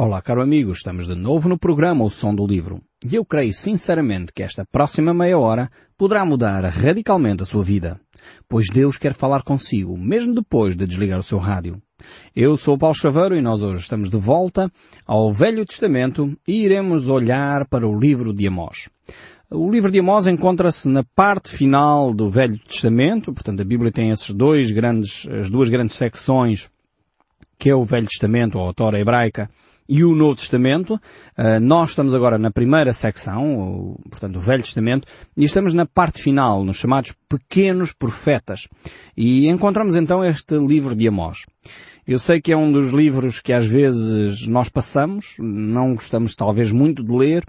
Olá, 0.00 0.22
caro 0.22 0.40
amigo, 0.40 0.70
estamos 0.70 1.08
de 1.08 1.16
novo 1.16 1.48
no 1.48 1.58
programa 1.58 2.04
O 2.04 2.08
Som 2.08 2.32
do 2.32 2.46
Livro. 2.46 2.78
E 3.04 3.16
eu 3.16 3.24
creio 3.24 3.52
sinceramente 3.52 4.32
que 4.32 4.44
esta 4.44 4.64
próxima 4.64 5.12
meia 5.12 5.36
hora 5.36 5.68
poderá 5.96 6.24
mudar 6.24 6.64
radicalmente 6.66 7.42
a 7.42 7.44
sua 7.44 7.64
vida. 7.64 8.00
Pois 8.48 8.66
Deus 8.72 8.96
quer 8.96 9.12
falar 9.12 9.42
consigo, 9.42 9.98
mesmo 9.98 10.32
depois 10.32 10.76
de 10.76 10.86
desligar 10.86 11.18
o 11.18 11.24
seu 11.24 11.38
rádio. 11.38 11.82
Eu 12.32 12.56
sou 12.56 12.76
o 12.76 12.78
Paulo 12.78 12.94
Chaveiro 12.94 13.36
e 13.36 13.40
nós 13.40 13.60
hoje 13.60 13.82
estamos 13.82 14.08
de 14.08 14.16
volta 14.16 14.70
ao 15.04 15.32
Velho 15.32 15.66
Testamento 15.66 16.32
e 16.46 16.64
iremos 16.64 17.08
olhar 17.08 17.66
para 17.66 17.84
o 17.84 17.98
livro 17.98 18.32
de 18.32 18.46
Amós. 18.46 18.88
O 19.50 19.68
livro 19.68 19.90
de 19.90 19.98
Amós 19.98 20.28
encontra-se 20.28 20.86
na 20.88 21.02
parte 21.02 21.50
final 21.50 22.14
do 22.14 22.30
Velho 22.30 22.56
Testamento, 22.60 23.32
portanto 23.32 23.62
a 23.62 23.64
Bíblia 23.64 23.90
tem 23.90 24.10
esses 24.10 24.32
dois 24.32 24.70
grandes, 24.70 25.26
as 25.28 25.50
duas 25.50 25.68
grandes 25.68 25.96
secções 25.96 26.70
que 27.58 27.68
é 27.68 27.74
o 27.74 27.84
Velho 27.84 28.06
Testamento, 28.06 28.60
a 28.60 28.72
Torá 28.72 29.00
hebraica, 29.00 29.50
e 29.88 30.04
o 30.04 30.14
Novo 30.14 30.36
Testamento. 30.36 30.94
Uh, 30.94 31.58
nós 31.60 31.90
estamos 31.90 32.14
agora 32.14 32.38
na 32.38 32.50
primeira 32.50 32.92
secção, 32.92 33.96
portanto, 34.10 34.36
o 34.36 34.40
Velho 34.40 34.62
Testamento, 34.62 35.08
e 35.36 35.44
estamos 35.44 35.72
na 35.72 35.86
parte 35.86 36.22
final, 36.22 36.64
nos 36.64 36.76
chamados 36.76 37.14
pequenos 37.28 37.92
profetas. 37.92 38.68
E 39.16 39.48
encontramos 39.48 39.96
então 39.96 40.24
este 40.24 40.58
livro 40.58 40.94
de 40.94 41.08
Amós. 41.08 41.44
Eu 42.08 42.18
sei 42.18 42.40
que 42.40 42.52
é 42.52 42.56
um 42.56 42.72
dos 42.72 42.90
livros 42.90 43.38
que 43.38 43.52
às 43.52 43.66
vezes 43.66 44.46
nós 44.46 44.70
passamos, 44.70 45.36
não 45.38 45.94
gostamos 45.94 46.34
talvez 46.34 46.72
muito 46.72 47.04
de 47.04 47.12
ler, 47.12 47.44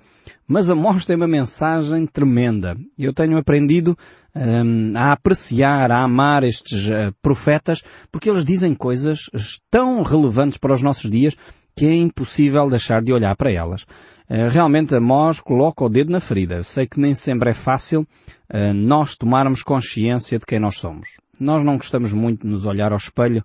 mas 0.45 0.69
Amós 0.69 1.05
tem 1.05 1.15
uma 1.15 1.29
mensagem 1.29 2.05
tremenda. 2.05 2.75
Eu 2.97 3.13
tenho 3.13 3.37
aprendido 3.37 3.97
um, 4.35 4.91
a 4.97 5.13
apreciar, 5.13 5.91
a 5.91 6.03
amar 6.03 6.43
estes 6.43 6.87
uh, 6.87 7.15
profetas, 7.21 7.81
porque 8.11 8.29
eles 8.29 8.43
dizem 8.43 8.75
coisas 8.75 9.29
tão 9.71 10.03
relevantes 10.03 10.57
para 10.57 10.73
os 10.73 10.81
nossos 10.81 11.09
dias 11.09 11.37
que 11.75 11.85
é 11.85 11.95
impossível 11.95 12.69
deixar 12.69 13.01
de 13.01 13.11
olhar 13.13 13.35
para 13.35 13.51
elas. 13.51 13.83
Uh, 14.29 14.49
realmente 14.51 14.95
Amós 14.95 15.39
coloca 15.39 15.83
o 15.83 15.89
dedo 15.89 16.11
na 16.11 16.19
ferida. 16.19 16.61
Sei 16.63 16.85
que 16.85 16.99
nem 16.99 17.15
sempre 17.15 17.49
é 17.49 17.53
fácil 17.53 18.01
uh, 18.01 18.73
nós 18.73 19.15
tomarmos 19.15 19.63
consciência 19.63 20.37
de 20.37 20.45
quem 20.45 20.59
nós 20.59 20.77
somos. 20.77 21.17
Nós 21.39 21.63
não 21.63 21.77
gostamos 21.77 22.13
muito 22.13 22.45
de 22.45 22.51
nos 22.51 22.65
olhar 22.65 22.91
ao 22.91 22.97
espelho 22.97 23.43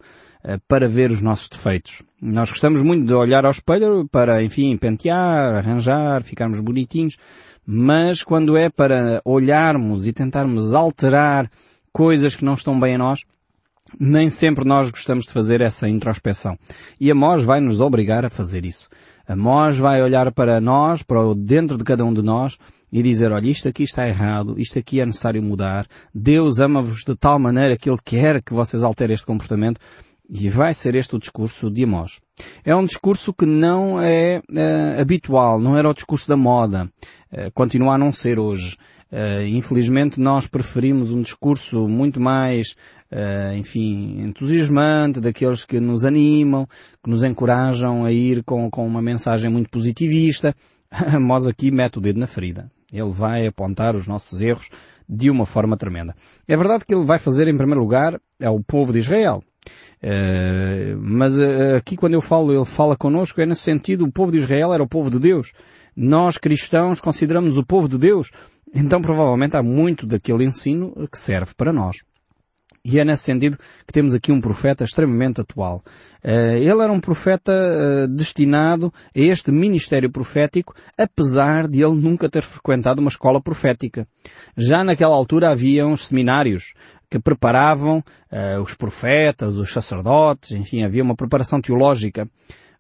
para 0.69 0.87
ver 0.87 1.11
os 1.11 1.23
nossos 1.23 1.49
defeitos. 1.49 2.03
Nós 2.21 2.51
gostamos 2.51 2.83
muito 2.83 3.07
de 3.07 3.15
olhar 3.15 3.47
ao 3.47 3.51
espelho 3.51 4.07
para, 4.11 4.43
enfim, 4.43 4.77
pentear, 4.77 5.55
arranjar, 5.55 6.23
ficarmos 6.23 6.61
bonitinhos, 6.61 7.17
mas 7.67 8.23
quando 8.23 8.57
é 8.57 8.69
para 8.69 9.23
olharmos 9.25 10.07
e 10.07 10.13
tentarmos 10.13 10.75
alterar 10.75 11.51
coisas 11.93 12.37
que 12.37 12.45
não 12.45 12.55
estão 12.55 12.79
bem 12.79 12.97
a 12.97 12.99
nós, 12.99 13.25
nem 13.99 14.31
sempre 14.31 14.65
nós 14.65 14.91
gostamos 14.91 15.27
de 15.27 15.33
fazer 15.33 15.61
essa 15.61 15.89
introspeção. 15.89 16.59
E 17.01 17.11
a 17.11 17.15
Mós 17.15 17.45
vai 17.45 17.61
nos 17.61 17.81
obrigar 17.81 18.25
a 18.25 18.31
fazer 18.31 18.65
isso. 18.65 18.89
A 19.27 19.37
Mós 19.37 19.79
vai 19.79 20.03
olhar 20.03 20.31
para 20.33 20.61
nós, 20.61 21.03
para 21.03 21.21
o 21.21 21.35
dentro 21.35 21.79
de 21.79 21.85
cada 21.85 22.05
um 22.05 22.13
de 22.13 22.23
nós, 22.23 22.59
e 22.93 23.03
dizer, 23.03 23.33
olha, 23.33 23.49
isto 23.49 23.69
aqui 23.69 23.83
está 23.83 24.07
errado, 24.07 24.55
isto 24.59 24.79
aqui 24.79 25.01
é 25.01 25.07
necessário 25.07 25.43
mudar, 25.43 25.87
Deus 26.15 26.61
ama-vos 26.61 27.03
de 27.05 27.17
tal 27.17 27.39
maneira 27.39 27.77
que 27.77 27.91
Ele 27.91 27.99
quer 28.05 28.41
que 28.43 28.55
vocês 28.55 28.83
alterem 28.83 29.15
este 29.15 29.27
comportamento, 29.27 29.81
e 30.29 30.49
vai 30.49 30.73
ser 30.73 30.95
este 30.95 31.15
o 31.15 31.19
discurso 31.19 31.71
de 31.71 31.85
Amós. 31.85 32.21
É 32.65 32.75
um 32.75 32.85
discurso 32.85 33.33
que 33.33 33.47
não 33.47 34.01
é 34.01 34.39
uh, 34.39 35.01
habitual, 35.01 35.61
não 35.61 35.77
era 35.77 35.89
o 35.89 35.95
discurso 35.95 36.29
da 36.29 36.37
moda. 36.37 36.91
Uh, 37.33 37.51
continua 37.53 37.95
a 37.95 37.99
não 37.99 38.13
ser 38.13 38.39
hoje. 38.39 38.77
Uh, 39.13 39.47
infelizmente 39.47 40.21
nós 40.21 40.47
preferimos 40.47 41.13
um 41.13 41.23
discurso 41.23 41.87
muito 41.87 42.21
mais, 42.21 42.75
enfim, 43.57 44.23
entusiasmante, 44.23 45.21
daqueles 45.21 45.65
que 45.65 45.79
nos 45.79 46.05
animam, 46.05 46.67
que 47.01 47.09
nos 47.09 47.23
encorajam 47.23 48.05
a 48.05 48.11
ir 48.11 48.43
com, 48.43 48.69
com 48.69 48.85
uma 48.85 49.01
mensagem 49.01 49.49
muito 49.49 49.71
positivista. 49.71 50.53
Amós 50.91 51.47
aqui 51.47 51.71
mete 51.71 51.99
o 51.99 52.01
dedo 52.01 52.19
na 52.19 52.27
ferida. 52.27 52.69
Ele 52.93 53.13
vai 53.13 53.47
apontar 53.47 53.95
os 53.95 54.09
nossos 54.09 54.41
erros 54.41 54.69
de 55.09 55.31
uma 55.31 55.47
forma 55.47 55.77
tremenda. 55.77 56.15
É 56.49 56.57
verdade 56.57 56.85
que 56.85 56.95
ele 56.95 57.05
vai 57.05 57.19
fazer 57.19 57.47
em 57.47 57.57
primeiro 57.57 57.81
lugar 57.81 58.21
ao 58.43 58.61
povo 58.61 58.93
de 58.93 58.99
Israel. 58.99 59.45
Uh, 60.05 60.99
mas 61.01 61.39
uh, 61.39 61.77
aqui 61.79 61.97
quando 61.97 62.13
eu 62.13 62.21
falo, 62.21 62.53
ele 62.53 62.65
fala 62.67 62.95
connosco, 62.95 63.41
é 63.41 63.47
nesse 63.47 63.63
sentido, 63.63 64.05
o 64.05 64.13
povo 64.13 64.31
de 64.31 64.39
Israel 64.39 64.75
era 64.75 64.83
o 64.83 64.89
povo 64.89 65.11
de 65.11 65.19
Deus. 65.19 65.53
Nós 65.97 66.37
cristãos 66.37 67.01
consideramos 67.01 67.57
o 67.57 67.65
povo 67.65 67.89
de 67.89 67.97
Deus. 67.97 68.31
Então 68.75 69.01
provavelmente 69.01 69.57
há 69.57 69.63
muito 69.63 70.07
daquele 70.07 70.45
ensino 70.45 70.93
que 71.11 71.19
serve 71.19 71.55
para 71.57 71.73
nós. 71.73 72.03
E 72.85 72.99
é 72.99 73.05
nesse 73.05 73.23
sentido 73.23 73.57
que 73.87 73.95
temos 73.95 74.13
aqui 74.13 74.31
um 74.31 74.43
profeta 74.43 74.85
extremamente 74.85 75.41
atual. 75.41 75.83
Uh, 76.23 76.57
ele 76.57 76.83
era 76.83 76.93
um 76.93 77.01
profeta 77.01 78.07
destinado 78.11 78.93
a 79.17 79.19
este 79.19 79.51
ministério 79.51 80.11
profético, 80.11 80.75
apesar 80.99 81.67
de 81.67 81.83
ele 81.83 81.95
nunca 81.95 82.29
ter 82.29 82.43
frequentado 82.43 83.01
uma 83.01 83.09
escola 83.09 83.41
profética. 83.41 84.07
Já 84.55 84.85
naquela 84.85 85.15
altura 85.15 85.49
havia 85.49 85.87
uns 85.87 86.09
seminários 86.09 86.75
que 87.15 87.21
preparavam 87.21 87.99
uh, 87.99 88.61
os 88.61 88.75
profetas, 88.75 89.55
os 89.55 89.73
sacerdotes, 89.73 90.51
enfim, 90.51 90.83
havia 90.83 91.01
uma 91.01 91.15
preparação 91.15 91.61
teológica. 91.61 92.29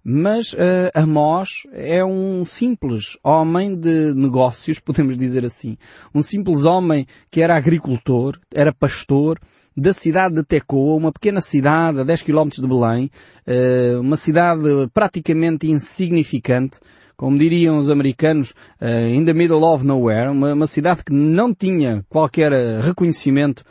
Mas 0.02 0.54
uh, 0.54 0.90
Amós 0.92 1.62
é 1.72 2.04
um 2.04 2.44
simples 2.44 3.16
homem 3.22 3.76
de 3.76 4.12
negócios, 4.12 4.80
podemos 4.84 5.16
dizer 5.16 5.46
assim. 5.46 5.78
Um 6.12 6.20
simples 6.20 6.64
homem 6.64 7.06
que 7.30 7.42
era 7.42 7.54
agricultor, 7.54 8.36
era 8.52 8.74
pastor, 8.74 9.38
da 9.76 9.92
cidade 9.92 10.34
de 10.34 10.42
Tecoa, 10.42 10.96
uma 10.96 11.12
pequena 11.12 11.40
cidade 11.40 12.00
a 12.00 12.02
10 12.02 12.22
km 12.22 12.48
de 12.48 12.66
Belém, 12.66 13.08
uh, 13.46 14.00
uma 14.00 14.16
cidade 14.16 14.64
praticamente 14.92 15.68
insignificante, 15.68 16.80
como 17.16 17.38
diriam 17.38 17.78
os 17.78 17.88
americanos, 17.88 18.50
uh, 18.80 19.14
in 19.14 19.24
the 19.24 19.32
middle 19.32 19.62
of 19.62 19.86
nowhere, 19.86 20.28
uma, 20.28 20.54
uma 20.54 20.66
cidade 20.66 21.04
que 21.04 21.12
não 21.12 21.54
tinha 21.54 22.04
qualquer 22.08 22.50
reconhecimento 22.82 23.62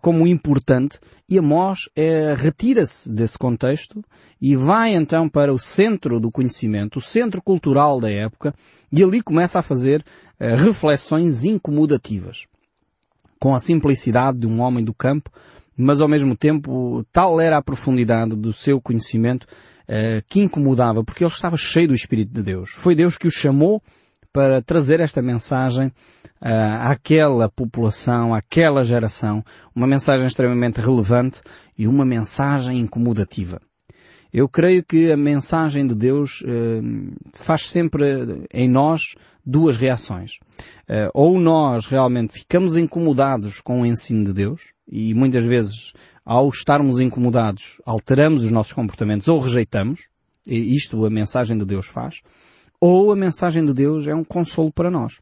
como 0.00 0.26
importante 0.26 1.00
e 1.28 1.38
Amós 1.38 1.88
é, 1.96 2.34
retira-se 2.38 3.12
desse 3.12 3.36
contexto 3.36 4.02
e 4.40 4.54
vai 4.54 4.94
então 4.94 5.28
para 5.28 5.52
o 5.52 5.58
centro 5.58 6.20
do 6.20 6.30
conhecimento, 6.30 6.98
o 6.98 7.02
centro 7.02 7.42
cultural 7.42 8.00
da 8.00 8.10
época 8.10 8.54
e 8.92 9.02
ali 9.02 9.20
começa 9.20 9.58
a 9.58 9.62
fazer 9.62 10.04
uh, 10.40 10.56
reflexões 10.56 11.44
incomodativas. 11.44 12.46
Com 13.40 13.54
a 13.54 13.60
simplicidade 13.60 14.38
de 14.38 14.46
um 14.46 14.60
homem 14.60 14.84
do 14.84 14.94
campo, 14.94 15.30
mas 15.76 16.00
ao 16.00 16.08
mesmo 16.08 16.36
tempo 16.36 17.04
tal 17.12 17.40
era 17.40 17.58
a 17.58 17.62
profundidade 17.62 18.36
do 18.36 18.52
seu 18.52 18.80
conhecimento 18.80 19.44
uh, 19.44 20.22
que 20.28 20.40
incomodava, 20.40 21.02
porque 21.02 21.24
ele 21.24 21.32
estava 21.32 21.56
cheio 21.56 21.88
do 21.88 21.94
Espírito 21.94 22.32
de 22.32 22.42
Deus. 22.42 22.70
Foi 22.70 22.94
Deus 22.94 23.18
que 23.18 23.26
o 23.26 23.30
chamou 23.30 23.82
para 24.36 24.60
trazer 24.60 25.00
esta 25.00 25.22
mensagem 25.22 25.86
uh, 25.86 26.90
àquela 26.90 27.48
população, 27.48 28.34
àquela 28.34 28.84
geração, 28.84 29.42
uma 29.74 29.86
mensagem 29.86 30.26
extremamente 30.26 30.78
relevante 30.78 31.40
e 31.78 31.88
uma 31.88 32.04
mensagem 32.04 32.78
incomodativa. 32.78 33.62
Eu 34.30 34.46
creio 34.46 34.84
que 34.84 35.10
a 35.10 35.16
mensagem 35.16 35.86
de 35.86 35.94
Deus 35.94 36.42
uh, 36.42 37.16
faz 37.32 37.70
sempre 37.70 38.46
em 38.52 38.68
nós 38.68 39.14
duas 39.42 39.78
reações. 39.78 40.32
Uh, 40.86 41.08
ou 41.14 41.40
nós 41.40 41.86
realmente 41.86 42.34
ficamos 42.34 42.76
incomodados 42.76 43.62
com 43.62 43.80
o 43.80 43.86
ensino 43.86 44.22
de 44.22 44.34
Deus 44.34 44.74
e 44.86 45.14
muitas 45.14 45.46
vezes 45.46 45.94
ao 46.26 46.50
estarmos 46.50 47.00
incomodados 47.00 47.80
alteramos 47.86 48.44
os 48.44 48.50
nossos 48.50 48.74
comportamentos 48.74 49.28
ou 49.28 49.38
rejeitamos. 49.38 50.08
E 50.46 50.76
isto 50.76 51.06
a 51.06 51.10
mensagem 51.10 51.56
de 51.56 51.64
Deus 51.64 51.86
faz 51.86 52.20
ou 52.80 53.12
a 53.12 53.16
mensagem 53.16 53.64
de 53.64 53.72
Deus 53.72 54.06
é 54.06 54.14
um 54.14 54.24
consolo 54.24 54.72
para 54.72 54.90
nós. 54.90 55.18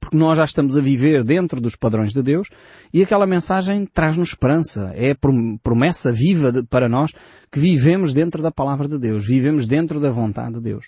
Porque 0.00 0.16
nós 0.16 0.38
já 0.38 0.44
estamos 0.44 0.78
a 0.78 0.80
viver 0.80 1.22
dentro 1.22 1.60
dos 1.60 1.76
padrões 1.76 2.12
de 2.12 2.22
Deus 2.22 2.48
e 2.92 3.02
aquela 3.02 3.26
mensagem 3.26 3.84
traz-nos 3.84 4.30
esperança. 4.30 4.92
É 4.94 5.14
promessa 5.62 6.10
viva 6.10 6.52
para 6.70 6.88
nós 6.88 7.12
que 7.52 7.60
vivemos 7.60 8.14
dentro 8.14 8.42
da 8.42 8.50
palavra 8.50 8.88
de 8.88 8.98
Deus, 8.98 9.26
vivemos 9.26 9.66
dentro 9.66 10.00
da 10.00 10.10
vontade 10.10 10.54
de 10.54 10.60
Deus. 10.60 10.86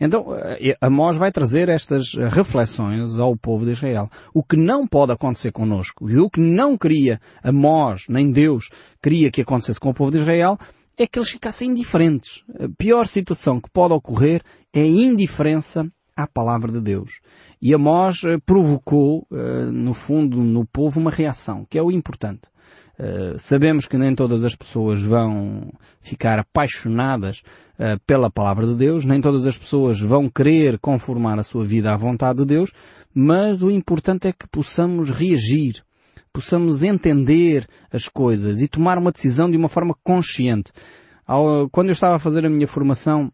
Então, 0.00 0.34
eh, 0.34 0.76
Amós 0.80 1.16
vai 1.16 1.30
trazer 1.30 1.68
estas 1.68 2.14
reflexões 2.14 3.18
ao 3.18 3.36
povo 3.36 3.64
de 3.64 3.72
Israel. 3.72 4.08
O 4.32 4.42
que 4.42 4.56
não 4.56 4.86
pode 4.86 5.12
acontecer 5.12 5.52
conosco 5.52 6.08
e 6.08 6.18
o 6.18 6.30
que 6.30 6.40
não 6.40 6.78
queria 6.78 7.20
Amós, 7.42 8.06
nem 8.08 8.30
Deus, 8.30 8.68
queria 9.02 9.30
que 9.30 9.42
acontecesse 9.42 9.80
com 9.80 9.90
o 9.90 9.94
povo 9.94 10.10
de 10.10 10.18
Israel, 10.18 10.56
é 10.96 11.06
que 11.06 11.18
eles 11.18 11.30
ficassem 11.30 11.70
indiferentes. 11.70 12.44
A 12.58 12.68
pior 12.76 13.06
situação 13.06 13.60
que 13.60 13.70
pode 13.70 13.94
ocorrer 13.94 14.42
é 14.72 14.82
a 14.82 14.86
indiferença 14.86 15.88
à 16.16 16.26
palavra 16.26 16.70
de 16.70 16.80
Deus. 16.80 17.20
E 17.60 17.72
Amós 17.72 18.22
eh, 18.24 18.38
provocou, 18.44 19.26
eh, 19.32 19.70
no 19.72 19.94
fundo, 19.94 20.36
no 20.38 20.66
povo 20.66 21.00
uma 21.00 21.10
reação, 21.10 21.66
que 21.68 21.78
é 21.78 21.82
o 21.82 21.90
importante. 21.90 22.42
Eh, 22.98 23.36
sabemos 23.38 23.86
que 23.86 23.96
nem 23.96 24.14
todas 24.14 24.44
as 24.44 24.54
pessoas 24.54 25.02
vão 25.02 25.72
ficar 26.00 26.38
apaixonadas 26.38 27.42
pela 28.06 28.30
palavra 28.30 28.64
de 28.64 28.76
Deus, 28.76 29.04
nem 29.04 29.20
todas 29.20 29.44
as 29.44 29.56
pessoas 29.56 29.98
vão 29.98 30.28
querer 30.28 30.78
conformar 30.78 31.36
a 31.40 31.42
sua 31.42 31.64
vida 31.64 31.92
à 31.92 31.96
vontade 31.96 32.38
de 32.38 32.44
Deus, 32.44 32.70
mas 33.12 33.60
o 33.60 33.70
importante 33.72 34.28
é 34.28 34.32
que 34.32 34.46
possamos 34.46 35.10
reagir 35.10 35.82
possamos 36.32 36.82
entender 36.82 37.68
as 37.90 38.08
coisas 38.08 38.60
e 38.60 38.68
tomar 38.68 38.98
uma 38.98 39.12
decisão 39.12 39.50
de 39.50 39.56
uma 39.56 39.68
forma 39.68 39.94
consciente. 40.02 40.72
Quando 41.70 41.88
eu 41.88 41.92
estava 41.92 42.16
a 42.16 42.18
fazer 42.18 42.44
a 42.44 42.50
minha 42.50 42.66
formação 42.66 43.32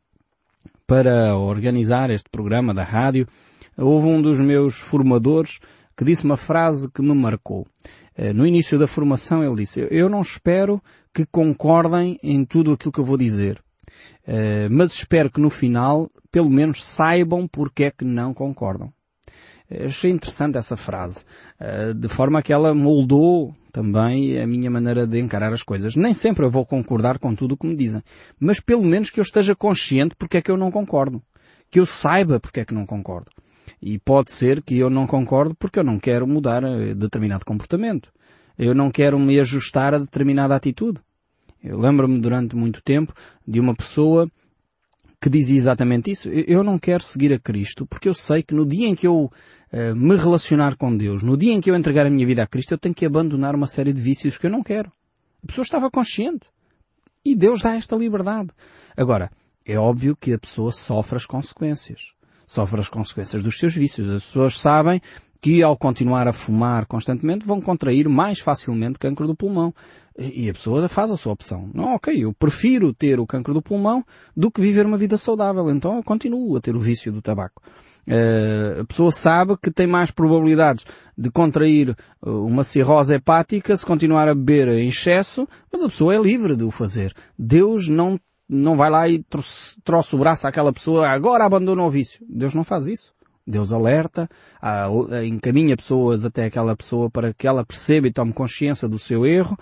para 0.87 1.37
organizar 1.37 2.11
este 2.11 2.29
programa 2.31 2.75
da 2.75 2.83
rádio, 2.83 3.27
houve 3.77 4.09
um 4.09 4.21
dos 4.21 4.41
meus 4.41 4.77
formadores 4.77 5.59
que 5.97 6.05
disse 6.05 6.25
uma 6.25 6.37
frase 6.37 6.91
que 6.91 7.03
me 7.03 7.15
marcou. 7.15 7.67
Eh, 8.17 8.33
no 8.33 8.47
início 8.47 8.79
da 8.79 8.87
formação 8.87 9.45
ele 9.45 9.57
disse, 9.57 9.87
eu 9.91 10.09
não 10.09 10.23
espero 10.23 10.83
que 11.13 11.27
concordem 11.27 12.19
em 12.23 12.45
tudo 12.45 12.73
aquilo 12.73 12.93
que 12.93 13.01
eu 13.01 13.05
vou 13.05 13.17
dizer, 13.17 13.61
eh, 14.27 14.69
mas 14.71 14.93
espero 14.93 15.31
que 15.31 15.41
no 15.41 15.51
final, 15.51 16.11
pelo 16.31 16.51
menos, 16.51 16.85
saibam 16.85 17.49
porque 17.49 17.85
é 17.85 17.91
que 17.91 18.05
não 18.05 18.33
concordam. 18.33 18.93
Achei 19.71 20.11
interessante 20.11 20.57
essa 20.57 20.77
frase, 20.77 21.27
de 21.95 22.09
forma 22.09 22.43
que 22.43 22.55
ela 22.55 22.73
moldou 22.75 23.55
também 23.71 24.41
a 24.41 24.47
minha 24.47 24.71
maneira 24.71 25.07
de 25.07 25.21
encarar 25.21 25.53
as 25.53 25.63
coisas. 25.63 25.95
Nem 25.95 26.15
sempre 26.15 26.45
eu 26.45 26.51
vou 26.51 26.65
concordar 26.65 27.19
com 27.19 27.35
tudo 27.35 27.53
o 27.53 27.57
que 27.57 27.67
me 27.67 27.77
dizem, 27.77 28.03
mas 28.41 28.61
pelo 28.61 28.83
menos 28.83 29.11
que 29.11 29.21
eu 29.21 29.23
esteja 29.23 29.55
consciente 29.55 30.17
porque 30.17 30.39
é 30.39 30.43
que 30.43 30.51
eu 30.51 30.57
não 30.57 30.71
concordo. 30.71 31.23
Que 31.71 31.79
eu 31.79 31.87
saiba 31.87 32.41
porque 32.41 32.61
é 32.61 32.65
que 32.65 32.75
não 32.75 32.87
concordo. 32.87 33.31
E 33.81 33.99
pode 33.99 34.33
ser 34.33 34.63
que 34.63 34.79
eu 34.79 34.91
não 34.91 35.07
concordo 35.07 35.55
porque 35.55 35.79
eu 35.79 35.85
não 35.85 35.99
quero 35.99 36.27
mudar 36.27 36.65
eh, 36.65 36.95
determinado 36.95 37.45
comportamento. 37.45 38.11
Eu 38.59 38.75
não 38.75 38.91
quero 38.91 39.19
me 39.19 39.39
ajustar 39.39 39.95
a 39.95 39.99
determinada 39.99 40.57
atitude. 40.57 40.99
Eu 41.63 41.79
lembro-me 41.79 42.19
durante 42.19 42.57
muito 42.57 42.83
tempo 42.83 43.13
de 43.47 43.61
uma 43.61 43.75
pessoa 43.75 44.29
que 45.21 45.29
dizia 45.29 45.57
exatamente 45.57 46.11
isso. 46.11 46.29
Eu 46.29 46.65
não 46.65 46.79
quero 46.79 47.03
seguir 47.03 47.33
a 47.33 47.39
Cristo 47.39 47.87
porque 47.87 48.09
eu 48.09 48.15
sei 48.15 48.43
que 48.43 48.55
no 48.55 48.67
dia 48.67 48.89
em 48.89 48.95
que 48.95 49.07
eu 49.07 49.31
uh, 49.73 49.97
me 49.97 50.17
relacionar 50.17 50.77
com 50.77 50.97
Deus, 50.97 51.23
no 51.23 51.37
dia 51.37 51.53
em 51.53 51.61
que 51.61 51.71
eu 51.71 51.77
entregar 51.77 52.07
a 52.07 52.11
minha 52.11 52.27
vida 52.27 52.43
a 52.43 52.47
Cristo, 52.47 52.73
eu 52.73 52.79
tenho 52.79 52.95
que 52.95 53.07
abandonar 53.07 53.55
uma 53.55 53.67
série 53.67 53.93
de 53.93 54.01
vícios 54.01 54.37
que 54.37 54.47
eu 54.47 54.51
não 54.51 54.63
quero. 54.63 54.93
A 55.43 55.47
pessoa 55.47 55.63
estava 55.63 55.91
consciente. 55.91 56.49
E 57.25 57.35
Deus 57.35 57.63
dá 57.63 57.75
esta 57.75 57.97
liberdade. 57.97 58.51
Agora, 58.97 59.31
é 59.65 59.79
óbvio 59.79 60.17
que 60.17 60.33
a 60.33 60.39
pessoa 60.39 60.73
sofre 60.73 61.17
as 61.17 61.27
consequências. 61.27 62.13
Sofre 62.47 62.81
as 62.81 62.89
consequências 62.89 63.43
dos 63.43 63.59
seus 63.59 63.75
vícios. 63.75 64.09
As 64.09 64.25
pessoas 64.25 64.59
sabem 64.59 65.01
que 65.41 65.63
ao 65.63 65.77
continuar 65.77 66.27
a 66.27 66.33
fumar 66.33 66.87
constantemente 66.87 67.47
vão 67.47 67.61
contrair 67.61 68.09
mais 68.09 68.41
facilmente 68.41 68.99
cancro 68.99 69.27
do 69.27 69.37
pulmão. 69.37 69.75
E 70.19 70.51
a 70.51 70.53
pessoa 70.53 70.89
faz 70.89 71.13
a 71.13 71.17
sua 71.17 71.33
opção. 71.33 71.71
Não, 71.73 71.95
ok, 71.95 72.25
eu 72.25 72.33
prefiro 72.33 72.93
ter 72.93 73.21
o 73.21 73.27
cancro 73.27 73.55
do 73.55 73.63
pulmão 73.63 74.05
do 74.37 74.51
que 74.51 74.61
viver 74.61 74.85
uma 74.85 74.97
vida 74.97 75.17
saudável. 75.17 75.71
Então 75.71 75.95
eu 75.95 76.03
continuo 76.03 76.57
a 76.57 76.61
ter 76.61 76.75
o 76.75 76.81
vício 76.81 77.13
do 77.13 77.23
tabaco. 77.23 77.63
Uh, 78.05 78.81
a 78.81 78.85
pessoa 78.85 79.13
sabe 79.13 79.57
que 79.63 79.71
tem 79.71 79.87
mais 79.87 80.11
probabilidades 80.11 80.85
de 81.17 81.31
contrair 81.31 81.91
eh, 81.91 81.95
uma 82.29 82.65
cirrose 82.65 83.15
hepática 83.15 83.77
se 83.77 83.85
continuar 83.85 84.29
a 84.29 84.35
beber 84.35 84.69
em 84.69 84.89
excesso, 84.89 85.47
mas 85.71 85.83
a 85.83 85.89
pessoa 85.89 86.15
é 86.15 86.19
livre 86.19 86.57
de 86.57 86.65
o 86.65 86.71
fazer. 86.71 87.13
Deus 87.39 87.89
não, 87.89 88.19
não 88.49 88.77
vai 88.77 88.91
lá 88.91 89.09
e 89.09 89.25
troça 89.85 90.17
o 90.17 90.19
braço 90.19 90.49
àquela 90.49 90.73
pessoa, 90.73 91.09
agora 91.09 91.45
abandona 91.45 91.83
o 91.83 91.91
vício. 91.91 92.25
Deus 92.29 92.55
não 92.55 92.65
faz 92.65 92.89
isso. 92.89 93.13
Deus 93.47 93.73
alerta, 93.73 94.29
encaminha 95.25 95.75
pessoas 95.77 96.25
até 96.25 96.45
aquela 96.45 96.77
pessoa 96.77 97.11
para 97.11 97.33
que 97.33 97.47
ela 97.47 97.65
perceba 97.65 98.07
e 98.07 98.13
tome 98.13 98.33
consciência 98.33 98.87
do 98.87 98.99
seu 98.99 99.25
erro, 99.25 99.57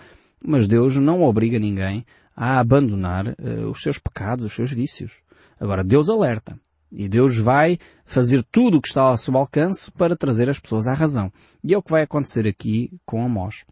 mas 0.46 0.68
Deus 0.68 0.96
não 0.96 1.22
obriga 1.22 1.58
ninguém 1.58 2.06
a 2.34 2.60
abandonar 2.60 3.28
uh, 3.28 3.70
os 3.70 3.82
seus 3.82 3.98
pecados, 3.98 4.44
os 4.44 4.54
seus 4.54 4.70
vícios. 4.70 5.20
Agora, 5.58 5.82
Deus 5.82 6.08
alerta. 6.08 6.58
E 6.92 7.08
Deus 7.08 7.36
vai 7.36 7.78
fazer 8.04 8.44
tudo 8.50 8.76
o 8.76 8.80
que 8.80 8.88
está 8.88 9.02
ao 9.02 9.18
seu 9.18 9.36
alcance 9.36 9.90
para 9.90 10.14
trazer 10.14 10.48
as 10.48 10.60
pessoas 10.60 10.86
à 10.86 10.94
razão. 10.94 11.32
E 11.64 11.74
é 11.74 11.78
o 11.78 11.82
que 11.82 11.90
vai 11.90 12.02
acontecer 12.02 12.46
aqui 12.46 12.92
com 13.04 13.24
Amós. 13.24 13.64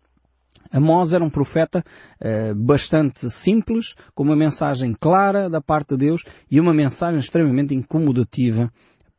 Amós 0.73 1.13
era 1.13 1.23
um 1.23 1.31
profeta 1.31 1.85
uh, 2.21 2.55
bastante 2.55 3.31
simples, 3.31 3.95
com 4.15 4.25
uma 4.25 4.35
mensagem 4.35 4.93
clara 4.99 5.49
da 5.49 5.61
parte 5.61 5.91
de 5.91 5.99
Deus 5.99 6.25
e 6.51 6.59
uma 6.59 6.75
mensagem 6.75 7.21
extremamente 7.21 7.75
incomodativa 7.75 8.73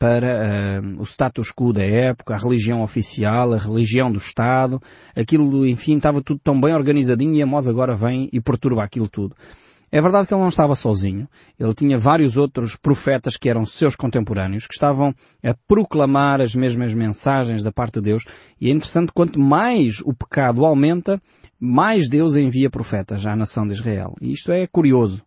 para 0.05 0.83
uh, 0.83 1.01
o 1.01 1.03
status 1.03 1.51
quo 1.51 1.73
da 1.73 1.83
época, 1.83 2.35
a 2.35 2.37
religião 2.37 2.83
oficial, 2.83 3.53
a 3.53 3.57
religião 3.57 4.11
do 4.11 4.19
Estado, 4.19 4.79
aquilo, 5.15 5.65
enfim, 5.65 5.97
estava 5.97 6.21
tudo 6.21 6.39
tão 6.43 6.61
bem 6.61 6.75
organizadinho 6.75 7.33
e 7.33 7.41
Amós 7.41 7.67
agora 7.67 7.95
vem 7.95 8.29
e 8.31 8.39
perturba 8.39 8.83
aquilo 8.83 9.09
tudo. 9.09 9.35
É 9.91 9.99
verdade 9.99 10.27
que 10.27 10.33
ele 10.35 10.41
não 10.41 10.49
estava 10.49 10.75
sozinho. 10.75 11.27
Ele 11.59 11.73
tinha 11.73 11.97
vários 11.97 12.37
outros 12.37 12.75
profetas 12.75 13.35
que 13.35 13.49
eram 13.49 13.65
seus 13.65 13.95
contemporâneos, 13.95 14.67
que 14.67 14.75
estavam 14.75 15.11
a 15.43 15.55
proclamar 15.67 16.39
as 16.39 16.53
mesmas 16.53 16.93
mensagens 16.93 17.63
da 17.63 17.71
parte 17.71 17.95
de 17.95 18.01
Deus. 18.01 18.25
E 18.61 18.69
é 18.69 18.71
interessante, 18.71 19.11
quanto 19.11 19.39
mais 19.39 20.01
o 20.01 20.13
pecado 20.13 20.65
aumenta, 20.65 21.19
mais 21.59 22.07
Deus 22.07 22.35
envia 22.35 22.69
profetas 22.69 23.25
à 23.25 23.35
nação 23.35 23.65
de 23.65 23.73
Israel. 23.73 24.13
E 24.21 24.31
isto 24.31 24.51
é 24.51 24.67
curioso. 24.67 25.23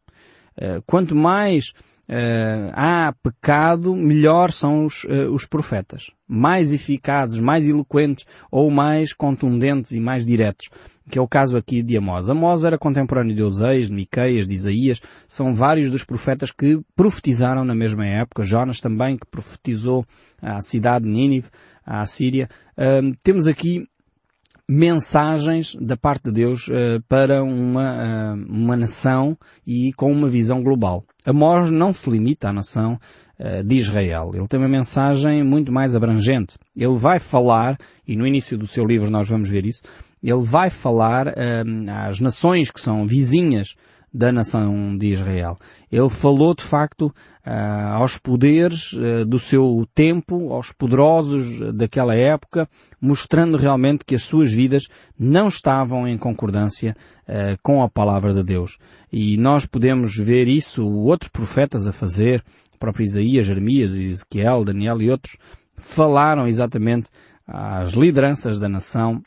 Eh, 0.56 0.80
quanto 0.86 1.16
mais 1.16 1.72
uh, 2.08 2.72
há 2.72 3.14
pecado, 3.22 3.94
melhor 3.94 4.50
são 4.50 4.87
os, 4.87 5.05
uh, 5.05 5.32
os 5.32 5.44
profetas. 5.44 6.10
Mais 6.26 6.72
eficazes, 6.72 7.38
mais 7.38 7.66
eloquentes 7.69 8.25
ou 8.50 8.70
mais 8.70 9.12
contundentes 9.12 9.93
e 9.93 10.00
mais 10.00 10.26
diretos. 10.26 10.69
Que 11.10 11.19
é 11.19 11.22
o 11.22 11.28
caso 11.28 11.56
aqui 11.56 11.82
de 11.82 11.96
Amós. 11.96 12.28
Amós 12.28 12.64
era 12.64 12.76
contemporâneo 12.76 13.34
de 13.34 13.43
Oseias, 13.43 13.88
de 13.88 13.94
Miqueias, 13.94 14.46
de 14.46 14.55
Isaías. 14.55 15.00
São 15.26 15.55
vários 15.55 15.90
dos 15.90 16.05
profetas 16.05 16.50
que 16.50 16.81
profetizaram 16.94 17.64
na 17.64 17.75
mesma 17.75 18.06
época. 18.06 18.44
Jonas 18.44 18.81
também, 18.81 19.16
que 19.16 19.26
profetizou 19.26 20.04
a 20.43 20.61
cidade 20.61 21.06
de 21.06 21.11
Nínive, 21.11 21.49
à 21.84 22.04
Síria. 22.04 22.49
Uh, 22.76 23.16
temos 23.22 23.46
aqui 23.46 23.87
mensagens 24.68 25.74
da 25.80 25.96
parte 25.96 26.24
de 26.24 26.32
Deus 26.32 26.68
uh, 26.68 27.02
para 27.08 27.42
uma, 27.42 28.34
uh, 28.34 28.52
uma 28.52 28.76
nação 28.76 29.36
e 29.66 29.92
com 29.94 30.12
uma 30.12 30.28
visão 30.28 30.62
global. 30.62 31.04
Amós 31.24 31.70
não 31.70 31.94
se 31.94 32.10
limita 32.10 32.50
à 32.50 32.52
nação 32.52 33.00
uh, 33.40 33.64
de 33.64 33.76
Israel. 33.76 34.30
Ele 34.34 34.46
tem 34.46 34.60
uma 34.60 34.68
mensagem 34.68 35.42
muito 35.42 35.72
mais 35.72 35.94
abrangente. 35.94 36.58
Ele 36.76 36.98
vai 36.98 37.18
falar, 37.18 37.78
e 38.06 38.14
no 38.14 38.26
início 38.26 38.58
do 38.58 38.66
seu 38.66 38.84
livro 38.84 39.10
nós 39.10 39.26
vamos 39.26 39.48
ver 39.48 39.64
isso, 39.64 39.80
ele 40.22 40.44
vai 40.44 40.68
falar 40.68 41.32
às 42.08 42.18
nações 42.18 42.72
que 42.72 42.80
são 42.80 43.06
vizinhas 43.06 43.76
da 44.12 44.32
nação 44.32 44.96
de 44.96 45.08
Israel. 45.08 45.58
Ele 45.90 46.08
falou 46.08 46.55
de 46.55 46.62
facto 46.62 47.06
uh, 47.06 47.94
aos 47.94 48.19
poderes 48.19 48.93
uh, 48.93 49.25
do 49.25 49.38
seu 49.38 49.87
tempo, 49.94 50.52
aos 50.52 50.72
poderosos 50.72 51.75
daquela 51.75 52.14
época, 52.14 52.69
mostrando 53.00 53.56
realmente 53.56 54.05
que 54.05 54.14
as 54.14 54.22
suas 54.22 54.52
vidas 54.52 54.88
não 55.19 55.49
estavam 55.49 56.06
em 56.06 56.16
concordância 56.16 56.96
uh, 57.28 57.58
com 57.62 57.82
a 57.82 57.88
palavra 57.88 58.32
de 58.32 58.43
Deus. 58.43 58.78
E 59.12 59.37
nós 59.37 59.66
podemos 59.66 60.16
ver 60.16 60.49
isso 60.49 60.88
outros 60.88 61.31
profetas 61.31 61.87
a 61.87 61.93
fazer, 61.93 62.43
o 62.75 62.78
próprio 62.78 63.04
Isaías, 63.04 63.46
Jeremias, 63.46 63.94
Ezequiel, 63.94 64.64
Daniel 64.64 65.00
e 65.02 65.11
outros, 65.11 65.37
falaram 65.76 66.47
exatamente 66.47 67.09
às 67.47 67.92
lideranças 67.92 68.59
da 68.59 68.68
nação 68.68 69.23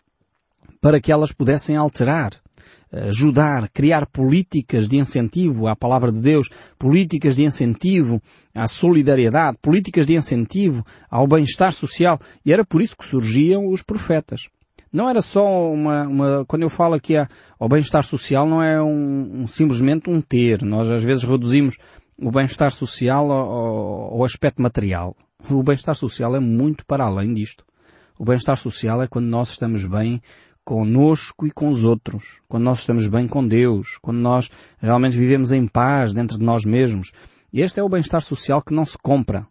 para 0.79 1.00
que 1.00 1.12
elas 1.12 1.32
pudessem 1.32 1.75
alterar 1.75 2.32
ajudar, 2.91 3.69
criar 3.69 4.05
políticas 4.05 4.88
de 4.88 4.98
incentivo 4.98 5.67
à 5.67 5.75
palavra 5.75 6.12
de 6.12 6.19
Deus, 6.19 6.50
políticas 6.77 7.36
de 7.36 7.43
incentivo 7.43 8.21
à 8.55 8.67
solidariedade, 8.67 9.57
políticas 9.62 10.05
de 10.05 10.15
incentivo 10.15 10.86
ao 11.10 11.27
bem-estar 11.27 11.71
social. 11.71 12.19
E 12.45 12.51
era 12.51 12.65
por 12.65 12.81
isso 12.81 12.98
que 12.98 13.05
surgiam 13.05 13.67
os 13.69 13.81
profetas. 13.81 14.50
Não 14.91 15.10
era 15.10 15.21
só 15.21 15.71
uma, 15.71 16.03
uma 16.03 16.45
quando 16.45 16.63
eu 16.63 16.69
falo 16.69 16.95
aqui 16.95 17.15
ao 17.57 17.69
bem-estar 17.69 18.03
social, 18.03 18.45
não 18.45 18.62
é 18.62 18.81
um, 18.81 19.43
um, 19.43 19.48
simplesmente 19.48 20.10
um 20.10 20.19
ter. 20.19 20.62
Nós 20.63 20.89
às 20.89 21.01
vezes 21.01 21.24
reduzimos 21.24 21.77
o 22.17 22.29
bem-estar 22.29 22.71
social 22.71 23.31
ao, 23.31 24.15
ao 24.15 24.25
aspecto 24.25 24.62
material. 24.62 25.15
O 25.50 25.63
bem-estar 25.63 25.95
social 25.95 26.36
é 26.36 26.39
muito 26.41 26.86
para 26.86 27.05
além 27.05 27.33
disto. 27.33 27.63
O 28.19 28.25
bem-estar 28.25 28.57
social 28.57 29.01
é 29.01 29.07
quando 29.07 29.25
nós 29.25 29.50
estamos 29.50 29.88
bem 29.88 30.21
conosco 30.63 31.46
e 31.46 31.51
com 31.51 31.70
os 31.70 31.84
outros, 31.84 32.41
quando 32.48 32.63
nós 32.63 32.80
estamos 32.80 33.08
bem 33.08 33.27
com 33.27 33.46
Deus, 33.46 33.98
quando 34.01 34.20
nós 34.20 34.50
realmente 34.80 35.18
vivemos 35.18 35.51
em 35.51 35.68
paz 35.68 36.13
dentro 36.13 36.38
de 36.38 36.46
nós 36.46 36.65
mesmos. 36.65 37.12
Este 37.53 37.80
é 37.80 37.84
o 37.84 37.89
bem-estar 37.89 38.22
social 38.22 38.62
que 38.62 38.74
não 38.74 38.86
se 38.86 38.98
compra. 38.98 39.48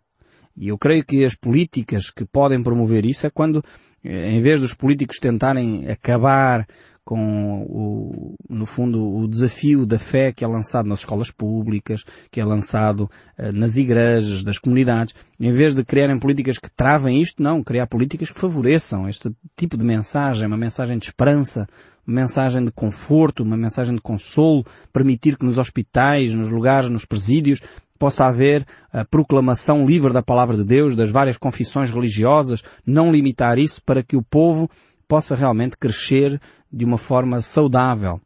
E 0.56 0.68
eu 0.68 0.78
creio 0.78 1.04
que 1.04 1.24
as 1.24 1.34
políticas 1.34 2.10
que 2.10 2.24
podem 2.24 2.62
promover 2.62 3.04
isso 3.04 3.26
é 3.26 3.30
quando, 3.30 3.64
eh, 4.04 4.30
em 4.30 4.40
vez 4.40 4.60
dos 4.60 4.74
políticos 4.74 5.18
tentarem 5.18 5.88
acabar 5.88 6.66
com 7.04 7.62
o, 7.68 8.34
no 8.48 8.66
fundo, 8.66 9.16
o 9.16 9.26
desafio 9.26 9.84
da 9.84 9.98
fé 9.98 10.32
que 10.32 10.44
é 10.44 10.46
lançado 10.46 10.88
nas 10.88 11.00
escolas 11.00 11.30
públicas, 11.30 12.04
que 12.30 12.40
é 12.40 12.44
lançado 12.44 13.10
uh, 13.38 13.56
nas 13.56 13.76
igrejas, 13.76 14.44
das 14.44 14.58
comunidades. 14.58 15.14
Em 15.38 15.52
vez 15.52 15.74
de 15.74 15.84
criarem 15.84 16.18
políticas 16.18 16.58
que 16.58 16.70
travem 16.70 17.20
isto, 17.20 17.42
não, 17.42 17.62
criar 17.62 17.86
políticas 17.86 18.30
que 18.30 18.38
favoreçam 18.38 19.08
este 19.08 19.30
tipo 19.56 19.76
de 19.76 19.84
mensagem, 19.84 20.46
uma 20.46 20.56
mensagem 20.56 20.98
de 20.98 21.06
esperança, 21.06 21.66
uma 22.06 22.20
mensagem 22.20 22.64
de 22.64 22.72
conforto, 22.72 23.42
uma 23.42 23.56
mensagem 23.56 23.94
de 23.94 24.00
consolo, 24.00 24.64
permitir 24.92 25.36
que 25.36 25.44
nos 25.44 25.58
hospitais, 25.58 26.34
nos 26.34 26.50
lugares, 26.50 26.90
nos 26.90 27.04
presídios, 27.04 27.60
possa 27.98 28.24
haver 28.24 28.64
a 28.90 29.04
proclamação 29.04 29.86
livre 29.86 30.12
da 30.12 30.22
palavra 30.22 30.56
de 30.56 30.64
Deus, 30.64 30.96
das 30.96 31.10
várias 31.10 31.36
confissões 31.36 31.90
religiosas, 31.90 32.62
não 32.86 33.12
limitar 33.12 33.58
isso 33.58 33.82
para 33.84 34.02
que 34.02 34.16
o 34.16 34.22
povo 34.22 34.70
possa 35.06 35.34
realmente 35.34 35.76
crescer 35.76 36.40
de 36.72 36.84
uma 36.84 36.98
forma 36.98 37.40
saudável. 37.40 38.20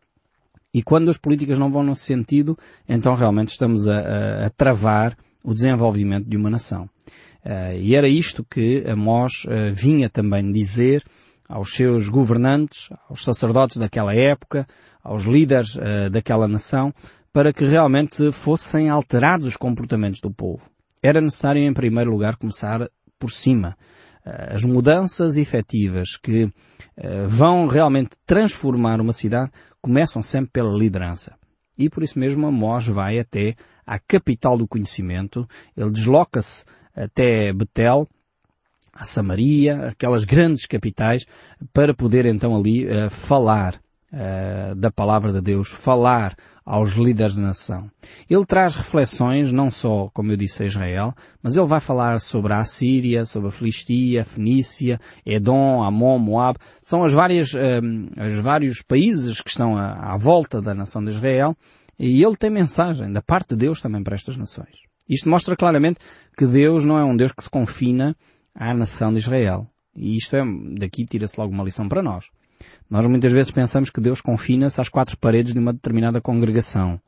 E 0.73 0.83
quando 0.83 1.09
as 1.09 1.17
políticas 1.17 1.59
não 1.59 1.71
vão 1.71 1.85
nesse 1.85 2.03
sentido, 2.03 2.59
então 2.89 3.15
realmente 3.15 3.51
estamos 3.51 3.87
a, 3.87 3.99
a, 3.99 4.47
a 4.47 4.51
travar 4.51 5.17
o 5.43 5.55
desenvolvimento 5.55 6.29
de 6.29 6.37
uma 6.37 6.51
nação. 6.51 6.89
Uh, 7.45 7.77
e 7.79 7.95
era 7.95 8.09
isto 8.09 8.43
que 8.43 8.83
Amós 8.89 9.45
uh, 9.45 9.73
vinha 9.73 10.09
também 10.09 10.51
dizer 10.51 11.05
aos 11.47 11.75
seus 11.75 12.09
governantes, 12.09 12.89
aos 13.09 13.23
sacerdotes 13.23 13.77
daquela 13.77 14.15
época, 14.15 14.67
aos 15.03 15.25
líderes 15.25 15.77
uh, 15.77 16.11
daquela 16.11 16.49
nação, 16.49 16.93
para 17.33 17.53
que 17.53 17.65
realmente 17.65 18.33
fossem 18.33 18.89
alterados 18.89 19.47
os 19.47 19.57
comportamentos 19.57 20.21
do 20.21 20.31
povo. 20.31 20.69
Era 21.03 21.21
necessário, 21.21 21.63
em 21.63 21.75
primeiro 21.75 22.11
lugar, 22.11 22.37
começar 22.37 22.89
por 23.19 23.31
cima. 23.31 23.77
As 24.25 24.64
mudanças 24.64 25.37
efetivas 25.37 26.16
que 26.16 26.49
vão 27.28 27.66
realmente 27.66 28.11
transformar 28.25 29.00
uma 29.00 29.12
cidade 29.12 29.50
começam 29.83 30.23
sempre 30.23 30.50
pela 30.50 30.76
liderança. 30.76 31.37
E 31.76 31.90
por 31.90 32.02
isso 32.02 32.19
mesmo 32.19 32.47
Amós 32.47 32.87
vai 32.87 33.19
até 33.19 33.54
à 33.87 33.99
capital 33.99 34.57
do 34.57 34.66
conhecimento, 34.66 35.47
ele 35.76 35.90
desloca-se 35.90 36.64
até 36.95 37.52
Betel, 37.52 38.09
a 38.93 39.04
Samaria, 39.04 39.88
aquelas 39.88 40.25
grandes 40.25 40.66
capitais, 40.66 41.26
para 41.73 41.93
poder 41.93 42.25
então 42.26 42.57
ali 42.57 42.87
uh, 42.87 43.11
falar 43.11 43.81
uh, 44.14 44.75
da 44.75 44.90
palavra 44.90 45.33
de 45.33 45.40
Deus, 45.40 45.68
falar 45.68 46.37
aos 46.64 46.92
líderes 46.92 47.35
da 47.35 47.42
nação. 47.42 47.90
Ele 48.30 48.47
traz 48.47 48.75
reflexões, 48.75 49.52
não 49.52 49.71
só, 49.71 50.09
como 50.14 50.33
eu 50.33 50.37
disse, 50.37 50.62
a 50.62 50.66
Israel, 50.66 51.14
mas 51.42 51.56
ele 51.56 51.66
vai 51.66 51.80
falar 51.80 52.18
sobre 52.21 52.54
a 52.54 52.61
Assíria, 52.61 53.26
sobre 53.26 53.49
a 53.49 53.52
Filistia, 53.52 54.23
a 54.23 54.25
Fenícia, 54.25 54.99
Edom, 55.26 55.83
Amon, 55.83 56.18
Moab. 56.18 56.59
São 56.80 57.04
as 57.04 57.12
várias, 57.12 57.52
os 57.52 58.38
vários 58.38 58.80
países 58.80 59.42
que 59.42 59.50
estão 59.50 59.76
à, 59.76 60.14
à 60.14 60.16
volta 60.16 60.62
da 60.62 60.75
nação 60.75 61.04
de 61.04 61.11
Israel 61.11 61.54
e 61.99 62.25
ele 62.25 62.37
tem 62.37 62.50
mensagem 62.50 63.12
da 63.12 63.21
parte 63.21 63.50
de 63.50 63.56
Deus 63.56 63.80
também 63.80 64.02
para 64.02 64.14
estas 64.14 64.37
nações. 64.37 64.85
Isto 65.09 65.28
mostra 65.28 65.54
claramente 65.54 66.00
que 66.37 66.47
Deus 66.47 66.85
não 66.85 66.99
é 66.99 67.04
um 67.04 67.16
Deus 67.16 67.33
que 67.33 67.42
se 67.42 67.50
confina 67.50 68.16
à 68.54 68.73
nação 68.73 69.12
de 69.12 69.18
Israel. 69.18 69.68
E 69.94 70.16
isto 70.16 70.35
é, 70.35 70.42
daqui 70.78 71.06
tira-se 71.06 71.38
logo 71.38 71.52
uma 71.52 71.62
lição 71.62 71.88
para 71.88 72.02
nós. 72.02 72.30
Nós 72.88 73.06
muitas 73.06 73.33
vezes 73.33 73.50
pensamos 73.50 73.90
que 73.90 74.00
Deus 74.00 74.21
confina-se 74.21 74.80
às 74.80 74.88
quatro 74.88 75.16
paredes 75.18 75.52
de 75.52 75.59
uma 75.59 75.73
determinada 75.73 76.21
congregação. 76.21 77.00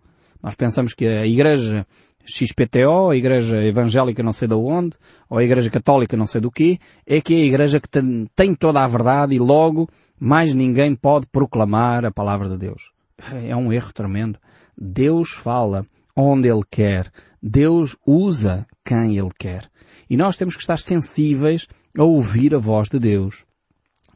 Nós 0.43 0.55
pensamos 0.55 0.95
que 0.95 1.07
a 1.07 1.27
igreja 1.27 1.87
XPTO, 2.25 3.11
a 3.11 3.17
igreja 3.17 3.65
evangélica 3.65 4.23
não 4.23 4.33
sei 4.33 4.49
de 4.49 4.55
onde, 4.55 4.97
ou 5.31 5.39
a 5.39 5.45
igreja 5.45 5.71
católica 5.71 6.17
não 6.17 6.27
sei 6.27 6.41
do 6.41 6.51
quê, 6.51 6.79
é 7.07 7.21
que 7.21 7.35
é 7.35 7.37
a 7.39 7.47
igreja 7.47 7.81
que 7.81 7.89
tem, 7.89 8.27
tem 8.35 8.55
toda 8.55 8.83
a 8.83 8.89
verdade 8.89 9.35
e 9.35 9.39
logo 9.39 9.89
mais 10.19 10.53
ninguém 10.53 10.95
pode 10.95 11.27
proclamar 11.27 12.05
a 12.05 12.11
palavra 12.11 12.49
de 12.49 12.59
Deus. 12.59 12.91
É 13.47 13.55
um 13.57 13.73
erro 13.73 13.93
tremendo. 13.93 14.39
Deus 14.77 15.31
fala 15.31 15.87
onde 16.15 16.49
Ele 16.49 16.65
quer. 16.71 17.11
Deus 17.43 17.97
usa 18.07 18.67
quem 18.85 19.17
Ele 19.17 19.31
quer. 19.39 19.71
E 20.09 20.17
nós 20.17 20.37
temos 20.37 20.55
que 20.55 20.61
estar 20.61 20.79
sensíveis 20.79 21.67
a 21.97 22.05
ouvir 22.05 22.55
a 22.55 22.59
voz 22.59 22.89
de 22.89 22.99
Deus. 22.99 23.46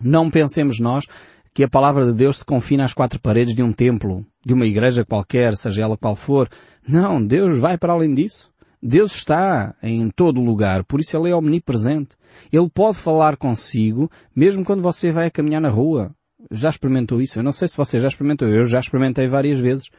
Não 0.02 0.30
pensemos 0.30 0.80
nós 0.80 1.06
que 1.52 1.64
a 1.64 1.68
palavra 1.68 2.06
de 2.06 2.12
Deus 2.12 2.38
se 2.38 2.44
confina 2.44 2.84
às 2.84 2.94
quatro 2.94 3.20
paredes 3.20 3.54
de 3.54 3.62
um 3.62 3.72
templo, 3.72 4.24
de 4.44 4.54
uma 4.54 4.66
igreja 4.66 5.04
qualquer, 5.04 5.56
seja 5.56 5.82
ela 5.82 5.96
qual 5.96 6.14
for. 6.14 6.48
Não, 6.86 7.24
Deus 7.24 7.58
vai 7.58 7.76
para 7.76 7.92
além 7.92 8.14
disso. 8.14 8.50
Deus 8.82 9.14
está 9.14 9.74
em 9.82 10.08
todo 10.08 10.40
lugar, 10.40 10.84
por 10.84 11.00
isso 11.00 11.16
Ele 11.16 11.30
é 11.30 11.36
omnipresente. 11.36 12.16
Ele 12.50 12.70
pode 12.70 12.96
falar 12.96 13.36
consigo, 13.36 14.10
mesmo 14.34 14.64
quando 14.64 14.80
você 14.80 15.12
vai 15.12 15.26
a 15.26 15.30
caminhar 15.30 15.60
na 15.60 15.68
rua. 15.68 16.14
Já 16.50 16.70
experimentou 16.70 17.20
isso? 17.20 17.38
Eu 17.38 17.42
não 17.42 17.52
sei 17.52 17.68
se 17.68 17.76
você 17.76 18.00
já 18.00 18.08
experimentou. 18.08 18.48
Eu 18.48 18.64
já 18.64 18.80
experimentei 18.80 19.28
várias 19.28 19.58
vezes. 19.58 19.90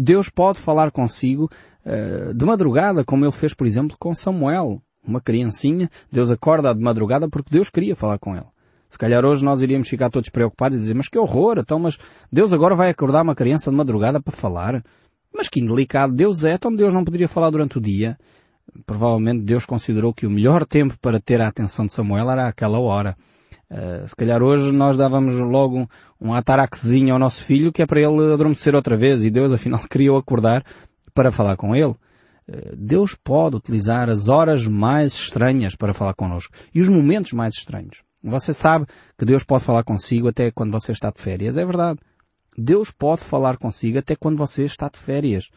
Deus 0.00 0.28
pode 0.28 0.58
falar 0.58 0.90
consigo 0.90 1.50
uh, 1.86 2.34
de 2.34 2.44
madrugada, 2.44 3.02
como 3.02 3.24
ele 3.24 3.32
fez, 3.32 3.54
por 3.54 3.66
exemplo, 3.66 3.96
com 3.98 4.14
Samuel, 4.14 4.82
uma 5.06 5.20
criancinha. 5.20 5.90
Deus 6.10 6.30
acorda 6.30 6.74
de 6.74 6.80
madrugada 6.82 7.28
porque 7.28 7.50
Deus 7.50 7.70
queria 7.70 7.96
falar 7.96 8.18
com 8.18 8.36
ele. 8.36 8.51
Se 8.92 8.98
calhar 8.98 9.24
hoje 9.24 9.42
nós 9.42 9.62
iríamos 9.62 9.88
ficar 9.88 10.10
todos 10.10 10.28
preocupados 10.28 10.76
e 10.76 10.80
dizer, 10.80 10.92
mas 10.92 11.08
que 11.08 11.18
horror, 11.18 11.56
então, 11.58 11.78
mas 11.78 11.96
Deus 12.30 12.52
agora 12.52 12.74
vai 12.76 12.90
acordar 12.90 13.22
uma 13.22 13.34
criança 13.34 13.70
de 13.70 13.76
madrugada 13.78 14.20
para 14.20 14.36
falar? 14.36 14.84
Mas 15.34 15.48
que 15.48 15.60
indelicado 15.60 16.12
Deus 16.12 16.44
é, 16.44 16.52
então 16.52 16.70
Deus 16.70 16.92
não 16.92 17.02
poderia 17.02 17.26
falar 17.26 17.48
durante 17.48 17.78
o 17.78 17.80
dia. 17.80 18.18
Provavelmente 18.84 19.44
Deus 19.44 19.64
considerou 19.64 20.12
que 20.12 20.26
o 20.26 20.30
melhor 20.30 20.66
tempo 20.66 20.94
para 21.00 21.18
ter 21.18 21.40
a 21.40 21.48
atenção 21.48 21.86
de 21.86 21.92
Samuel 21.94 22.30
era 22.30 22.46
aquela 22.46 22.78
hora. 22.80 23.16
Uh, 23.70 24.06
se 24.06 24.14
calhar 24.14 24.42
hoje 24.42 24.70
nós 24.70 24.94
dávamos 24.94 25.36
logo 25.38 25.78
um, 25.78 25.86
um 26.20 26.34
ao 26.34 27.18
nosso 27.18 27.42
filho 27.44 27.72
que 27.72 27.80
é 27.80 27.86
para 27.86 27.98
ele 27.98 28.34
adormecer 28.34 28.74
outra 28.74 28.94
vez 28.94 29.24
e 29.24 29.30
Deus 29.30 29.52
afinal 29.52 29.80
queria 29.88 30.12
o 30.12 30.18
acordar 30.18 30.62
para 31.14 31.32
falar 31.32 31.56
com 31.56 31.74
ele. 31.74 31.94
Uh, 32.46 32.76
Deus 32.76 33.14
pode 33.14 33.56
utilizar 33.56 34.10
as 34.10 34.28
horas 34.28 34.66
mais 34.66 35.14
estranhas 35.14 35.74
para 35.74 35.94
falar 35.94 36.12
connosco 36.12 36.52
e 36.74 36.82
os 36.82 36.90
momentos 36.90 37.32
mais 37.32 37.54
estranhos. 37.54 38.02
Você 38.22 38.54
sabe 38.54 38.86
que 39.18 39.24
Deus 39.24 39.44
pode 39.44 39.64
falar 39.64 39.82
consigo 39.84 40.28
até 40.28 40.50
quando 40.50 40.70
você 40.70 40.92
está 40.92 41.10
de 41.10 41.20
férias. 41.20 41.58
É 41.58 41.64
verdade. 41.64 41.98
Deus 42.56 42.90
pode 42.90 43.22
falar 43.22 43.56
consigo 43.56 43.98
até 43.98 44.14
quando 44.14 44.36
você 44.36 44.64
está 44.64 44.88
de 44.88 44.98
férias. 44.98 45.50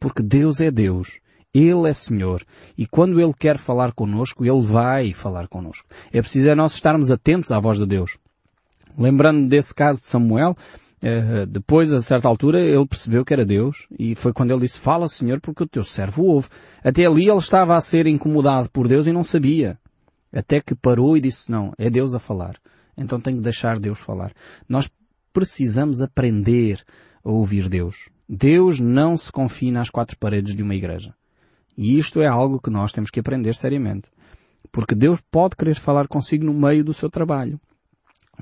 Porque 0.00 0.22
Deus 0.22 0.60
é 0.60 0.70
Deus. 0.70 1.20
Ele 1.52 1.88
é 1.88 1.94
Senhor. 1.94 2.44
E 2.76 2.86
quando 2.86 3.20
Ele 3.20 3.34
quer 3.34 3.58
falar 3.58 3.92
conosco, 3.92 4.44
Ele 4.44 4.60
vai 4.60 5.12
falar 5.12 5.48
conosco. 5.48 5.88
É 6.12 6.20
preciso 6.20 6.48
é 6.48 6.54
nós 6.54 6.74
estarmos 6.74 7.10
atentos 7.10 7.50
à 7.52 7.58
voz 7.58 7.78
de 7.78 7.86
Deus. 7.86 8.16
Lembrando 8.96 9.48
desse 9.48 9.74
caso 9.74 10.00
de 10.00 10.06
Samuel, 10.06 10.56
eh, 11.00 11.46
depois, 11.46 11.92
a 11.92 12.00
certa 12.00 12.28
altura, 12.28 12.60
ele 12.60 12.86
percebeu 12.86 13.24
que 13.24 13.32
era 13.32 13.44
Deus 13.44 13.86
e 13.98 14.14
foi 14.14 14.32
quando 14.32 14.50
ele 14.50 14.60
disse, 14.60 14.78
fala 14.78 15.08
Senhor 15.08 15.40
porque 15.40 15.62
o 15.62 15.68
teu 15.68 15.84
servo 15.84 16.24
ouve. 16.24 16.48
Até 16.82 17.06
ali 17.06 17.28
ele 17.28 17.38
estava 17.38 17.76
a 17.76 17.80
ser 17.80 18.06
incomodado 18.06 18.70
por 18.70 18.88
Deus 18.88 19.06
e 19.06 19.12
não 19.12 19.22
sabia. 19.22 19.78
Até 20.32 20.60
que 20.60 20.74
parou 20.74 21.16
e 21.16 21.20
disse, 21.20 21.50
não, 21.50 21.72
é 21.78 21.88
Deus 21.88 22.14
a 22.14 22.18
falar. 22.18 22.56
Então 22.96 23.20
tenho 23.20 23.38
que 23.38 23.42
deixar 23.42 23.78
Deus 23.78 24.00
falar. 24.00 24.32
Nós 24.68 24.90
precisamos 25.32 26.00
aprender 26.02 26.84
a 27.24 27.30
ouvir 27.30 27.68
Deus. 27.68 28.08
Deus 28.28 28.80
não 28.80 29.16
se 29.16 29.32
confina 29.32 29.80
às 29.80 29.88
quatro 29.88 30.18
paredes 30.18 30.54
de 30.54 30.62
uma 30.62 30.74
igreja. 30.74 31.14
E 31.76 31.98
isto 31.98 32.20
é 32.20 32.26
algo 32.26 32.60
que 32.60 32.70
nós 32.70 32.92
temos 32.92 33.10
que 33.10 33.20
aprender 33.20 33.54
seriamente. 33.54 34.10
Porque 34.70 34.94
Deus 34.94 35.20
pode 35.30 35.56
querer 35.56 35.76
falar 35.76 36.08
consigo 36.08 36.44
no 36.44 36.52
meio 36.52 36.84
do 36.84 36.92
seu 36.92 37.08
trabalho, 37.08 37.58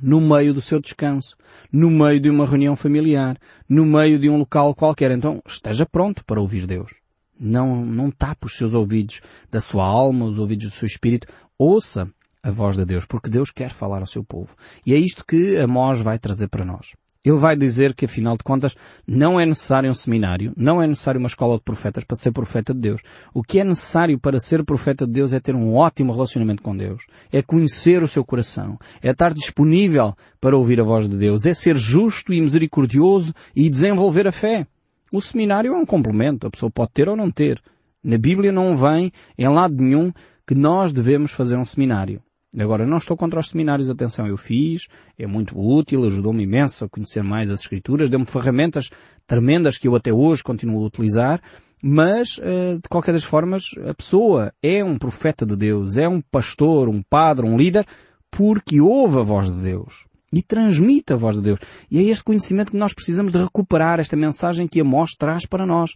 no 0.03 0.21
meio 0.21 0.53
do 0.53 0.63
seu 0.63 0.81
descanso, 0.81 1.37
no 1.71 1.91
meio 1.91 2.19
de 2.19 2.31
uma 2.31 2.47
reunião 2.47 2.75
familiar, 2.75 3.39
no 3.69 3.85
meio 3.85 4.19
de 4.19 4.29
um 4.29 4.39
local 4.39 4.75
qualquer. 4.75 5.11
Então 5.11 5.41
esteja 5.47 5.87
pronto 5.87 6.25
para 6.25 6.41
ouvir 6.41 6.67
Deus. 6.67 6.95
Não, 7.39 7.85
não 7.85 8.11
tape 8.11 8.47
os 8.47 8.57
seus 8.57 8.73
ouvidos 8.73 9.21
da 9.51 9.61
sua 9.61 9.85
alma, 9.85 10.25
os 10.25 10.39
ouvidos 10.39 10.67
do 10.67 10.73
seu 10.73 10.87
espírito. 10.87 11.29
Ouça 11.59 12.09
a 12.43 12.51
voz 12.51 12.77
de 12.77 12.85
Deus, 12.85 13.05
porque 13.05 13.31
Deus 13.31 13.51
quer 13.51 13.71
falar 13.71 14.01
ao 14.01 14.07
seu 14.07 14.23
povo. 14.23 14.55
E 14.85 14.95
é 14.95 14.99
isto 14.99 15.25
que 15.27 15.57
Amós 15.57 16.01
vai 16.01 16.19
trazer 16.19 16.49
para 16.49 16.65
nós. 16.65 16.93
Ele 17.25 17.39
vai 17.39 17.57
dizer 17.57 17.93
que, 17.93 18.05
afinal 18.05 18.37
de 18.37 18.45
contas, 18.45 18.77
não 19.05 19.41
é 19.41 19.45
necessário 19.45 19.91
um 19.91 19.95
seminário, 19.95 20.53
não 20.57 20.81
é 20.81 20.87
necessário 20.87 21.19
uma 21.19 21.27
escola 21.27 21.57
de 21.57 21.65
profetas 21.65 22.05
para 22.05 22.17
ser 22.17 22.31
profeta 22.31 22.73
de 22.73 22.79
Deus. 22.79 23.01
O 23.35 23.43
que 23.43 23.59
é 23.59 23.65
necessário 23.65 24.17
para 24.17 24.39
ser 24.39 24.65
profeta 24.65 25.05
de 25.05 25.13
Deus 25.13 25.33
é 25.33 25.41
ter 25.41 25.57
um 25.57 25.75
ótimo 25.75 26.13
relacionamento 26.13 26.63
com 26.63 26.77
Deus, 26.77 27.03
é 27.33 27.43
conhecer 27.43 28.01
o 28.01 28.07
seu 28.07 28.25
coração, 28.25 28.79
é 29.03 29.11
estar 29.11 29.35
disponível 29.35 30.15
para 30.41 30.57
ouvir 30.57 30.81
a 30.81 30.85
voz 30.85 31.09
de 31.09 31.17
Deus, 31.17 31.47
é 31.47 31.55
ser 31.55 31.77
justo 31.77 32.33
e 32.33 32.41
misericordioso 32.41 33.35
e 33.57 33.69
desenvolver 33.69 34.29
a 34.29 34.33
fé. 34.33 34.65
O 35.11 35.21
seminário 35.21 35.73
é 35.73 35.77
um 35.77 35.87
complemento, 35.87 36.47
a 36.47 36.51
pessoa 36.51 36.71
pode 36.71 36.93
ter 36.93 37.09
ou 37.09 37.17
não 37.17 37.29
ter. 37.29 37.61
Na 38.05 38.19
Bíblia 38.19 38.53
não 38.53 38.77
vem 38.77 39.11
em 39.37 39.49
lado 39.49 39.83
nenhum 39.83 40.13
que 40.47 40.55
nós 40.55 40.93
devemos 40.93 41.33
fazer 41.33 41.57
um 41.57 41.65
seminário. 41.65 42.23
Agora, 42.59 42.87
não 42.87 42.97
estou 42.97 43.17
contra 43.17 43.41
os 43.41 43.49
seminários, 43.49 43.91
atenção, 43.91 44.27
eu 44.27 44.37
fiz, 44.37 44.87
é 45.19 45.27
muito 45.27 45.59
útil, 45.59 46.05
ajudou-me 46.05 46.45
imenso 46.45 46.85
a 46.85 46.89
conhecer 46.89 47.23
mais 47.23 47.51
as 47.51 47.61
Escrituras, 47.61 48.09
deu-me 48.09 48.25
ferramentas 48.25 48.89
tremendas 49.27 49.77
que 49.77 49.89
eu 49.89 49.95
até 49.95 50.13
hoje 50.13 50.43
continuo 50.43 50.83
a 50.83 50.87
utilizar, 50.87 51.43
mas, 51.83 52.39
eh, 52.41 52.77
de 52.77 52.89
qualquer 52.89 53.13
das 53.13 53.25
formas, 53.25 53.75
a 53.85 53.93
pessoa 53.93 54.55
é 54.63 54.83
um 54.83 54.97
profeta 54.97 55.45
de 55.45 55.57
Deus, 55.57 55.99
é 55.99 56.09
um 56.09 56.21
pastor, 56.21 56.89
um 56.89 57.03
padre, 57.03 57.47
um 57.47 57.57
líder, 57.59 57.85
porque 58.31 58.81
ouve 58.81 59.19
a 59.19 59.23
voz 59.23 59.51
de 59.51 59.61
Deus 59.61 60.07
e 60.33 60.43
transmite 60.43 61.13
a 61.13 61.17
voz 61.17 61.37
de 61.37 61.43
Deus. 61.43 61.61
E 61.91 61.99
é 61.99 62.03
este 62.03 62.25
conhecimento 62.25 62.73
que 62.73 62.79
nós 62.79 62.95
precisamos 62.95 63.33
de 63.33 63.39
recuperar, 63.39 64.01
esta 64.01 64.17
mensagem 64.17 64.67
que 64.67 64.81
Amós 64.81 65.15
traz 65.15 65.45
para 65.47 65.67
nós. 65.67 65.95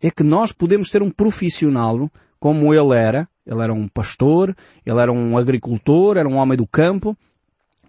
É 0.00 0.10
que 0.10 0.22
nós 0.22 0.52
podemos 0.52 0.90
ser 0.90 1.02
um 1.02 1.10
profissional 1.10 2.10
como 2.38 2.74
ele 2.74 2.94
era, 2.94 3.28
ele 3.46 3.62
era 3.62 3.72
um 3.72 3.86
pastor, 3.86 4.54
ele 4.84 4.98
era 4.98 5.12
um 5.12 5.38
agricultor, 5.38 6.16
era 6.16 6.28
um 6.28 6.36
homem 6.36 6.58
do 6.58 6.66
campo, 6.66 7.16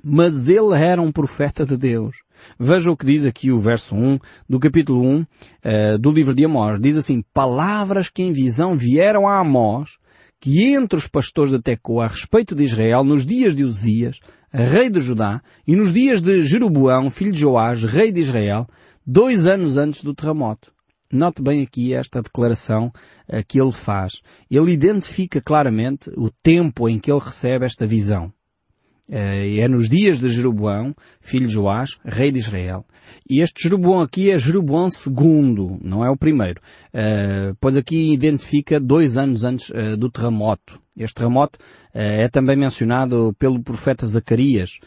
mas 0.04 0.48
ele 0.48 0.76
era 0.76 1.02
um 1.02 1.12
profeta 1.12 1.66
de 1.66 1.76
Deus. 1.76 2.18
Veja 2.60 2.92
o 2.92 2.96
que 2.96 3.06
diz 3.06 3.26
aqui 3.26 3.52
o 3.52 3.60
verso 3.60 3.96
1 3.96 4.20
do 4.48 4.60
capítulo 4.60 5.02
1 5.02 5.22
uh, 5.22 5.28
eh, 5.64 5.98
do 5.98 6.12
livro 6.12 6.36
de 6.36 6.46
Amós. 6.46 6.80
Diz 6.80 6.96
assim, 6.96 7.24
palavras 7.34 8.10
que 8.10 8.22
em 8.22 8.32
visão 8.32 8.78
vieram 8.78 9.28
a 9.28 9.40
Amós, 9.40 9.98
que 10.40 10.72
entre 10.74 10.98
os 10.98 11.08
pastores 11.08 11.52
de 11.52 11.60
Tecoa 11.60 12.06
a 12.06 12.08
respeito 12.08 12.54
de 12.54 12.64
Israel 12.64 13.04
nos 13.04 13.26
dias 13.26 13.56
de 13.56 13.64
Uzias, 13.64 14.20
rei 14.52 14.90
de 14.90 15.00
Judá, 15.00 15.42
e 15.68 15.76
nos 15.76 15.92
dias 15.92 16.22
de 16.22 16.44
Jeroboão, 16.44 17.10
filho 17.10 17.32
de 17.32 17.40
Joás, 17.40 17.84
rei 17.84 18.12
de 18.12 18.22
Israel, 18.22 18.68
dois 19.06 19.48
anos 19.48 19.78
antes 19.78 20.04
do 20.04 20.14
terremoto. 20.14 20.72
Note 21.12 21.42
bem 21.42 21.64
aqui 21.64 21.94
esta 21.94 22.22
declaração 22.22 22.88
uh, 22.88 23.44
que 23.48 23.62
ele 23.62 23.72
faz. 23.72 24.22
Ele 24.52 24.74
identifica 24.74 25.42
claramente 25.42 26.10
o 26.18 26.30
tempo 26.30 26.90
em 26.90 27.00
que 27.00 27.10
ele 27.10 27.22
recebe 27.24 27.66
esta 27.66 27.88
visão. 27.88 28.26
Uh, 29.08 29.62
é 29.62 29.70
nos 29.70 29.88
dias 29.88 30.20
de 30.20 30.28
Jeroboão, 30.28 30.94
filho 31.22 31.48
de 31.48 31.54
Joás, 31.54 31.98
rei 32.04 32.30
de 32.30 32.40
Israel. 32.40 32.86
E 33.30 33.42
este 33.42 33.64
Jeroboão 33.64 34.02
aqui 34.02 34.30
é 34.32 34.38
Jeroboão 34.38 34.90
II, 34.90 35.80
não 35.82 36.04
é 36.04 36.10
o 36.10 36.18
primeiro. 36.18 36.60
Uh, 36.94 37.56
pois 37.62 37.78
aqui 37.78 38.12
identifica 38.12 38.78
dois 38.78 39.16
anos 39.16 39.46
antes 39.46 39.72
do 39.98 40.12
terremoto. 40.12 40.78
Este 40.98 41.16
terremoto 41.16 41.58
é 41.94 42.28
também 42.28 42.58
mencionado 42.58 43.34
pelo 43.40 43.64
profeta 43.64 44.06
Zacarias, 44.06 44.80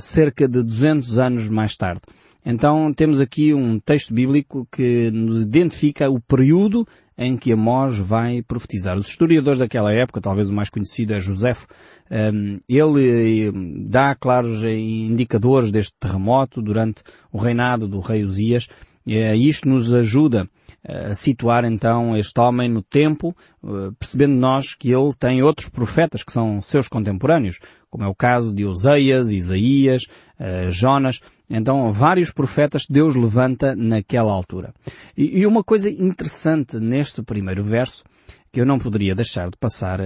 cerca 0.00 0.48
de 0.48 0.62
200 0.62 1.18
anos 1.18 1.48
mais 1.48 1.76
tarde. 1.76 2.00
Então 2.44 2.92
temos 2.94 3.20
aqui 3.20 3.52
um 3.52 3.78
texto 3.80 4.14
bíblico 4.14 4.66
que 4.70 5.10
nos 5.10 5.42
identifica 5.42 6.08
o 6.08 6.20
período 6.20 6.86
em 7.18 7.36
que 7.36 7.52
Amós 7.52 7.96
vai 7.96 8.42
profetizar. 8.42 8.96
Os 8.96 9.08
historiadores 9.08 9.58
daquela 9.58 9.92
época, 9.92 10.20
talvez 10.20 10.50
o 10.50 10.52
mais 10.52 10.68
conhecido 10.68 11.14
é 11.14 11.20
Josefo, 11.20 11.66
ehm, 12.10 12.58
ele 12.68 13.48
eh, 13.48 13.52
dá 13.88 14.14
claros 14.14 14.62
indicadores 14.62 15.72
deste 15.72 15.94
terremoto 15.98 16.60
durante 16.60 17.02
o 17.32 17.38
reinado 17.38 17.88
do 17.88 18.00
rei 18.00 18.22
Uzias 18.22 18.68
e 19.06 19.48
isto 19.48 19.68
nos 19.68 19.92
ajuda 19.92 20.48
a 20.84 21.14
situar 21.14 21.64
então 21.64 22.16
este 22.16 22.38
homem 22.40 22.68
no 22.68 22.82
tempo, 22.82 23.34
eh, 23.64 23.90
percebendo 23.98 24.34
nós 24.34 24.74
que 24.74 24.90
ele 24.90 25.12
tem 25.18 25.42
outros 25.42 25.68
profetas 25.68 26.22
que 26.22 26.32
são 26.32 26.60
seus 26.60 26.86
contemporâneos, 26.86 27.58
como 27.96 28.04
é 28.04 28.08
o 28.10 28.14
caso 28.14 28.54
de 28.54 28.62
Oseias, 28.66 29.30
Isaías, 29.30 30.02
eh, 30.38 30.68
Jonas. 30.70 31.18
Então, 31.48 31.90
vários 31.90 32.30
profetas 32.30 32.82
Deus 32.86 33.14
levanta 33.14 33.74
naquela 33.74 34.30
altura. 34.30 34.74
E 35.16 35.46
uma 35.46 35.64
coisa 35.64 35.88
interessante 35.88 36.78
neste 36.78 37.22
primeiro 37.22 37.64
verso, 37.64 38.04
que 38.52 38.60
eu 38.60 38.66
não 38.66 38.78
poderia 38.78 39.14
deixar 39.14 39.48
de 39.48 39.56
passar 39.56 39.98
uh, 39.98 40.04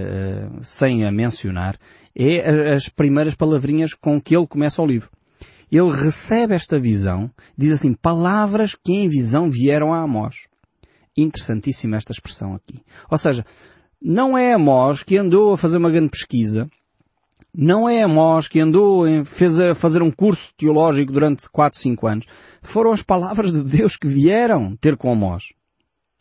sem 0.61 1.03
a 1.03 1.11
mencionar, 1.11 1.77
é 2.15 2.71
as 2.71 2.87
primeiras 2.87 3.35
palavrinhas 3.35 3.93
com 3.93 4.21
que 4.21 4.35
ele 4.37 4.47
começa 4.47 4.81
o 4.81 4.85
livro. 4.85 5.09
Ele 5.69 5.91
recebe 5.91 6.55
esta 6.55 6.79
visão, 6.79 7.29
diz 7.57 7.73
assim, 7.73 7.93
palavras 7.93 8.73
que 8.73 8.93
em 8.93 9.09
visão 9.09 9.51
vieram 9.51 9.93
a 9.93 10.01
Amós. 10.01 10.47
Interessantíssima 11.17 11.97
esta 11.97 12.13
expressão 12.13 12.55
aqui. 12.55 12.81
Ou 13.09 13.17
seja, 13.17 13.45
não 14.01 14.37
é 14.37 14.53
Amós 14.53 15.03
que 15.03 15.17
andou 15.17 15.53
a 15.53 15.57
fazer 15.57 15.77
uma 15.77 15.91
grande 15.91 16.09
pesquisa, 16.09 16.69
não 17.53 17.89
é 17.89 18.01
Amós 18.01 18.47
que 18.47 18.59
andou, 18.59 19.05
fez 19.25 19.59
a 19.59 19.75
fazer 19.75 20.01
um 20.01 20.11
curso 20.11 20.53
teológico 20.55 21.11
durante 21.11 21.49
4, 21.49 21.77
5 21.77 22.07
anos. 22.07 22.25
Foram 22.61 22.93
as 22.93 23.01
palavras 23.01 23.51
de 23.51 23.61
Deus 23.63 23.97
que 23.97 24.07
vieram 24.07 24.75
ter 24.77 24.95
com 24.95 25.11
Amós. 25.11 25.53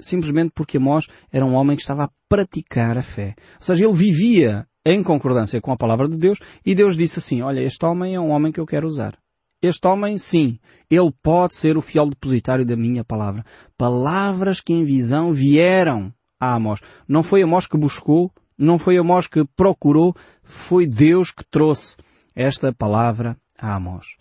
Simplesmente 0.00 0.52
porque 0.54 0.78
Amós 0.78 1.06
era 1.30 1.44
um 1.44 1.54
homem 1.54 1.76
que 1.76 1.82
estava 1.82 2.04
a 2.04 2.10
praticar 2.28 2.98
a 2.98 3.02
fé. 3.02 3.34
Ou 3.58 3.64
seja, 3.64 3.84
ele 3.84 3.94
vivia 3.94 4.66
em 4.84 5.02
concordância 5.02 5.60
com 5.60 5.70
a 5.70 5.76
palavra 5.76 6.08
de 6.08 6.16
Deus 6.16 6.38
e 6.64 6.74
Deus 6.74 6.96
disse 6.96 7.18
assim, 7.18 7.42
olha, 7.42 7.60
este 7.60 7.84
homem 7.84 8.14
é 8.14 8.20
um 8.20 8.30
homem 8.30 8.50
que 8.50 8.58
eu 8.58 8.66
quero 8.66 8.88
usar. 8.88 9.16
Este 9.62 9.86
homem, 9.86 10.18
sim, 10.18 10.58
ele 10.90 11.12
pode 11.22 11.54
ser 11.54 11.76
o 11.76 11.82
fiel 11.82 12.08
depositário 12.08 12.64
da 12.64 12.74
minha 12.74 13.04
palavra. 13.04 13.44
Palavras 13.76 14.58
que 14.58 14.72
em 14.72 14.84
visão 14.84 15.34
vieram 15.34 16.12
a 16.40 16.54
Amós. 16.54 16.80
Não 17.06 17.22
foi 17.22 17.42
Amós 17.42 17.66
que 17.66 17.76
buscou, 17.76 18.32
não 18.60 18.78
foi 18.78 18.96
Amós 18.98 19.26
que 19.26 19.44
procurou, 19.56 20.14
foi 20.42 20.86
Deus 20.86 21.30
que 21.30 21.44
trouxe 21.44 21.96
esta 22.34 22.72
palavra 22.72 23.36
a 23.58 23.74
Amós. 23.74 24.16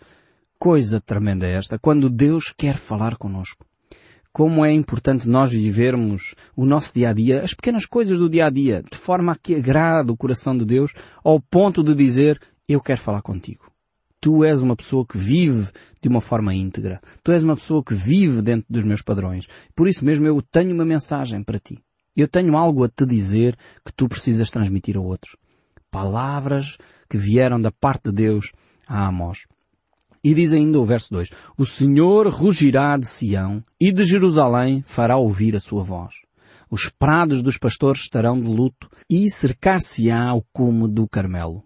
Coisa 0.58 1.00
tremenda 1.00 1.46
é 1.46 1.52
esta, 1.52 1.78
quando 1.78 2.10
Deus 2.10 2.52
quer 2.56 2.76
falar 2.76 3.16
conosco. 3.16 3.64
Como 4.32 4.64
é 4.64 4.72
importante 4.72 5.28
nós 5.28 5.50
vivermos 5.50 6.34
o 6.54 6.64
nosso 6.64 6.94
dia 6.94 7.10
a 7.10 7.12
dia, 7.12 7.42
as 7.42 7.52
pequenas 7.52 7.84
coisas 7.84 8.18
do 8.18 8.30
dia 8.30 8.46
a 8.46 8.50
dia, 8.50 8.82
de 8.88 8.96
forma 8.96 9.32
a 9.32 9.36
que 9.36 9.56
agrade 9.56 10.12
o 10.12 10.16
coração 10.16 10.56
de 10.56 10.64
Deus, 10.64 10.92
ao 11.24 11.40
ponto 11.40 11.82
de 11.82 11.94
dizer, 11.94 12.40
eu 12.68 12.80
quero 12.80 13.00
falar 13.00 13.22
contigo. 13.22 13.70
Tu 14.20 14.44
és 14.44 14.60
uma 14.62 14.76
pessoa 14.76 15.04
que 15.04 15.16
vive 15.16 15.70
de 16.00 16.08
uma 16.08 16.20
forma 16.20 16.54
íntegra. 16.54 17.00
Tu 17.24 17.32
és 17.32 17.42
uma 17.42 17.56
pessoa 17.56 17.82
que 17.82 17.94
vive 17.94 18.42
dentro 18.42 18.66
dos 18.68 18.84
meus 18.84 19.02
padrões. 19.02 19.46
Por 19.74 19.88
isso 19.88 20.04
mesmo 20.04 20.26
eu 20.26 20.42
tenho 20.42 20.74
uma 20.74 20.84
mensagem 20.84 21.42
para 21.42 21.58
ti. 21.58 21.82
Eu 22.20 22.28
tenho 22.28 22.54
algo 22.54 22.84
a 22.84 22.88
te 22.88 23.06
dizer 23.06 23.56
que 23.82 23.92
tu 23.92 24.06
precisas 24.06 24.50
transmitir 24.50 24.94
a 24.94 25.00
outros. 25.00 25.36
Palavras 25.90 26.76
que 27.08 27.16
vieram 27.16 27.58
da 27.58 27.72
parte 27.72 28.10
de 28.10 28.12
Deus 28.12 28.52
a 28.86 29.06
Amós. 29.06 29.46
E 30.22 30.34
diz 30.34 30.52
ainda 30.52 30.78
o 30.78 30.84
verso 30.84 31.14
2: 31.14 31.30
O 31.56 31.64
Senhor 31.64 32.28
rugirá 32.28 32.98
de 32.98 33.06
Sião 33.06 33.62
e 33.80 33.90
de 33.90 34.04
Jerusalém 34.04 34.82
fará 34.82 35.16
ouvir 35.16 35.56
a 35.56 35.60
sua 35.60 35.82
voz. 35.82 36.14
Os 36.70 36.90
prados 36.90 37.42
dos 37.42 37.56
pastores 37.56 38.02
estarão 38.02 38.38
de 38.38 38.48
luto 38.48 38.90
e 39.08 39.30
cercar-se-á 39.30 40.34
o 40.34 40.42
cume 40.52 40.88
do 40.88 41.08
Carmelo. 41.08 41.64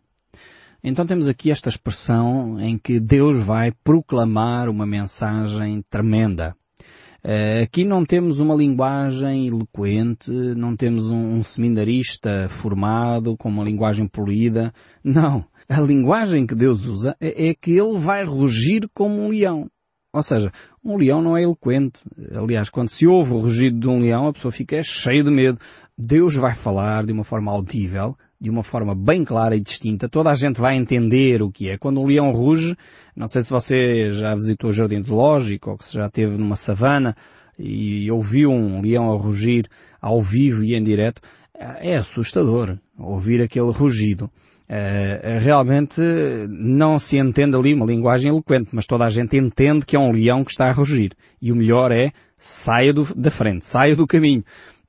Então 0.84 1.04
temos 1.04 1.26
aqui 1.26 1.50
esta 1.50 1.68
expressão 1.68 2.60
em 2.60 2.78
que 2.78 3.00
Deus 3.00 3.44
vai 3.44 3.72
proclamar 3.82 4.68
uma 4.68 4.86
mensagem 4.86 5.82
tremenda. 5.90 6.56
Uh, 7.24 7.62
aqui 7.62 7.86
não 7.86 8.04
temos 8.04 8.38
uma 8.38 8.54
linguagem 8.54 9.46
eloquente, 9.46 10.30
não 10.30 10.76
temos 10.76 11.10
um, 11.10 11.38
um 11.38 11.42
seminarista 11.42 12.48
formado 12.50 13.34
com 13.34 13.48
uma 13.48 13.64
linguagem 13.64 14.06
polida. 14.06 14.72
Não. 15.02 15.44
A 15.66 15.80
linguagem 15.80 16.46
que 16.46 16.54
Deus 16.54 16.84
usa 16.84 17.16
é, 17.18 17.48
é 17.48 17.54
que 17.54 17.70
ele 17.70 17.96
vai 17.96 18.24
rugir 18.24 18.86
como 18.92 19.14
um 19.14 19.30
leão. 19.30 19.70
Ou 20.14 20.22
seja, 20.22 20.52
um 20.84 20.96
leão 20.96 21.20
não 21.20 21.36
é 21.36 21.42
eloquente. 21.42 22.00
Aliás, 22.36 22.68
quando 22.70 22.88
se 22.88 23.04
ouve 23.04 23.32
o 23.32 23.40
rugido 23.40 23.80
de 23.80 23.88
um 23.88 24.00
leão, 24.00 24.28
a 24.28 24.32
pessoa 24.32 24.52
fica 24.52 24.80
cheia 24.84 25.24
de 25.24 25.30
medo. 25.30 25.58
Deus 25.98 26.36
vai 26.36 26.54
falar 26.54 27.04
de 27.04 27.12
uma 27.12 27.24
forma 27.24 27.50
audível, 27.50 28.16
de 28.40 28.48
uma 28.48 28.62
forma 28.62 28.94
bem 28.94 29.24
clara 29.24 29.56
e 29.56 29.60
distinta. 29.60 30.08
Toda 30.08 30.30
a 30.30 30.34
gente 30.36 30.60
vai 30.60 30.76
entender 30.76 31.42
o 31.42 31.50
que 31.50 31.68
é. 31.68 31.78
Quando 31.78 32.00
um 32.00 32.06
leão 32.06 32.30
ruge, 32.30 32.76
não 33.16 33.28
sei 33.28 33.42
se 33.42 33.50
você 33.50 34.12
já 34.12 34.34
visitou 34.34 34.70
o 34.70 34.72
jardim 34.72 35.02
zoológico 35.02 35.70
ou 35.70 35.78
que 35.78 35.92
já 35.92 36.06
esteve 36.06 36.36
numa 36.36 36.56
savana 36.56 37.16
e 37.58 38.10
ouviu 38.10 38.50
um 38.50 38.80
leão 38.80 39.12
a 39.12 39.16
rugir 39.16 39.68
ao 40.00 40.20
vivo 40.20 40.64
e 40.64 40.74
em 40.74 40.82
direto, 40.82 41.22
é 41.56 41.96
assustador 41.96 42.76
ouvir 42.98 43.40
aquele 43.40 43.70
rugido. 43.70 44.30
Uh, 44.64 45.38
realmente 45.40 46.00
não 46.48 46.98
se 46.98 47.18
entende 47.18 47.54
ali 47.54 47.74
uma 47.74 47.84
linguagem 47.86 48.30
eloquente, 48.30 48.70
mas 48.72 48.86
toda 48.86 49.04
a 49.04 49.10
gente 49.10 49.36
entende 49.36 49.84
que 49.84 49.94
é 49.94 49.98
um 49.98 50.10
leão 50.10 50.42
que 50.42 50.50
está 50.50 50.68
a 50.68 50.72
rugir. 50.72 51.12
E 51.40 51.52
o 51.52 51.56
melhor 51.56 51.92
é, 51.92 52.12
saia 52.36 52.92
do, 52.92 53.04
da 53.14 53.30
frente, 53.30 53.64
saia 53.64 53.94
do 53.94 54.06
caminho. 54.06 54.42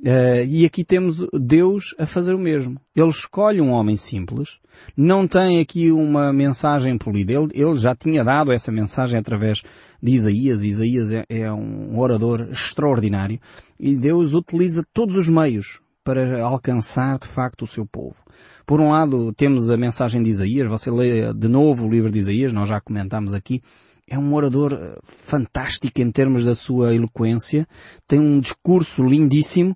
Uh, 0.06 0.46
e 0.48 0.66
aqui 0.66 0.84
temos 0.84 1.26
Deus 1.34 1.96
a 1.98 2.06
fazer 2.06 2.36
o 2.36 2.40
mesmo. 2.40 2.80
Ele 2.96 3.10
escolhe 3.10 3.60
um 3.60 3.72
homem 3.72 3.98
simples, 3.98 4.60
não 4.96 5.28
tem 5.28 5.60
aqui 5.60 5.92
uma 5.92 6.32
mensagem 6.32 6.96
polida. 6.96 7.34
Ele, 7.34 7.50
ele 7.56 7.76
já 7.80 7.96
tinha 7.96 8.24
dado 8.24 8.52
essa 8.52 8.72
mensagem 8.72 9.20
através 9.20 9.64
de 10.00 10.12
Isaías. 10.12 10.62
Isaías 10.62 11.12
é, 11.12 11.26
é 11.28 11.52
um 11.52 11.98
orador 11.98 12.50
extraordinário 12.52 13.40
e 13.80 13.96
Deus 13.96 14.34
utiliza 14.34 14.86
todos 14.94 15.16
os 15.16 15.28
meios 15.28 15.80
para 16.04 16.40
alcançar 16.44 17.18
de 17.18 17.28
facto 17.28 17.64
o 17.64 17.68
seu 17.68 17.84
povo. 17.84 18.16
Por 18.64 18.80
um 18.80 18.92
lado, 18.92 19.34
temos 19.34 19.72
a 19.72 19.78
mensagem 19.78 20.22
de 20.22 20.30
Isaías, 20.30 20.68
você 20.68 20.92
lê 20.92 21.34
de 21.34 21.48
novo 21.48 21.88
o 21.88 21.90
livro 21.90 22.12
de 22.12 22.20
Isaías, 22.20 22.54
nós 22.54 22.70
já 22.70 22.80
comentámos 22.80 23.34
aqui, 23.34 23.60
é 24.08 24.18
um 24.18 24.34
orador 24.36 24.74
eh, 24.74 25.00
fantástico 25.04 26.00
em 26.00 26.12
termos 26.12 26.44
da 26.44 26.54
sua 26.54 26.94
eloquência, 26.94 27.68
tem 28.08 28.20
um 28.20 28.40
discurso 28.40 29.04
lindíssimo, 29.04 29.76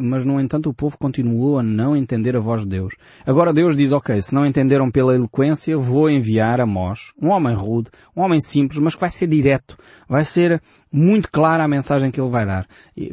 mas 0.00 0.24
no 0.24 0.40
entanto 0.40 0.70
o 0.70 0.74
povo 0.74 0.96
continuou 0.98 1.58
a 1.58 1.62
não 1.62 1.96
entender 1.96 2.34
a 2.36 2.40
voz 2.40 2.62
de 2.62 2.68
Deus. 2.68 2.94
Agora 3.26 3.52
Deus 3.52 3.76
diz, 3.76 3.92
ok, 3.92 4.20
se 4.20 4.34
não 4.34 4.46
entenderam 4.46 4.90
pela 4.90 5.14
eloquência, 5.14 5.76
vou 5.76 6.08
enviar 6.08 6.60
a 6.60 6.66
Mós, 6.66 7.12
um 7.20 7.28
homem 7.28 7.54
rude, 7.54 7.90
um 8.16 8.22
homem 8.22 8.40
simples, 8.40 8.80
mas 8.80 8.94
que 8.94 9.00
vai 9.00 9.10
ser 9.10 9.26
direto, 9.26 9.76
vai 10.08 10.24
ser 10.24 10.60
muito 10.92 11.30
clara 11.30 11.64
a 11.64 11.68
mensagem 11.68 12.10
que 12.10 12.20
ele 12.20 12.30
vai 12.30 12.46
dar, 12.46 12.66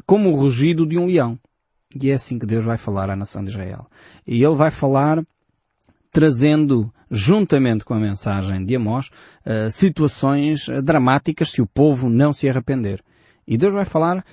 como 0.05 0.31
o 0.31 0.35
rugido 0.35 0.85
de 0.85 0.97
um 0.97 1.05
leão. 1.05 1.37
E 1.99 2.11
é 2.11 2.13
assim 2.13 2.37
que 2.37 2.45
Deus 2.45 2.65
vai 2.65 2.77
falar 2.77 3.09
à 3.09 3.15
nação 3.15 3.43
de 3.43 3.49
Israel. 3.49 3.87
E 4.25 4.43
Ele 4.43 4.55
vai 4.55 4.69
falar 4.69 5.23
trazendo, 6.11 6.91
juntamente 7.09 7.85
com 7.85 7.93
a 7.93 7.99
mensagem 7.99 8.65
de 8.65 8.75
Amós, 8.75 9.09
uh, 9.45 9.71
situações 9.71 10.67
dramáticas 10.83 11.51
se 11.51 11.61
o 11.61 11.67
povo 11.67 12.09
não 12.09 12.33
se 12.33 12.49
arrepender. 12.49 13.03
E 13.47 13.57
Deus 13.57 13.73
vai 13.73 13.85
falar, 13.85 14.25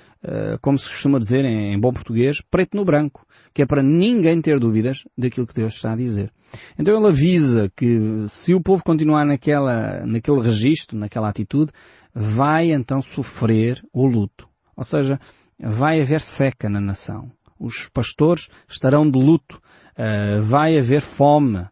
como 0.61 0.77
se 0.77 0.87
costuma 0.87 1.19
dizer 1.19 1.45
em, 1.45 1.79
bom 1.79 1.93
português, 1.93 2.41
preto 2.49 2.75
no 2.75 2.85
branco, 2.85 3.25
que 3.53 3.61
é 3.61 3.65
para 3.65 3.83
ninguém 3.83 4.41
ter 4.41 4.59
dúvidas 4.59 5.03
daquilo 5.17 5.47
que 5.47 5.53
Deus 5.53 5.75
está 5.75 5.93
a 5.93 5.95
dizer. 5.95 6.31
Então 6.77 6.97
ele 6.97 7.07
avisa 7.07 7.71
que 7.75 8.25
se 8.27 8.53
o 8.53 8.61
povo 8.61 8.83
continuar 8.83 9.25
naquela, 9.25 10.05
naquele 10.05 10.41
registro, 10.41 10.97
naquela 10.97 11.29
atitude, 11.29 11.71
vai 12.13 12.71
então 12.71 13.01
sofrer 13.01 13.83
o 13.93 14.05
luto. 14.05 14.47
Ou 14.75 14.83
seja, 14.83 15.19
vai 15.59 16.01
haver 16.01 16.21
seca 16.21 16.69
na 16.69 16.81
nação 16.81 17.31
os 17.59 17.87
pastores 17.87 18.49
estarão 18.67 19.09
de 19.09 19.19
luto, 19.19 19.61
uh, 19.97 20.41
vai 20.41 20.77
haver 20.77 21.01
fome 21.01 21.67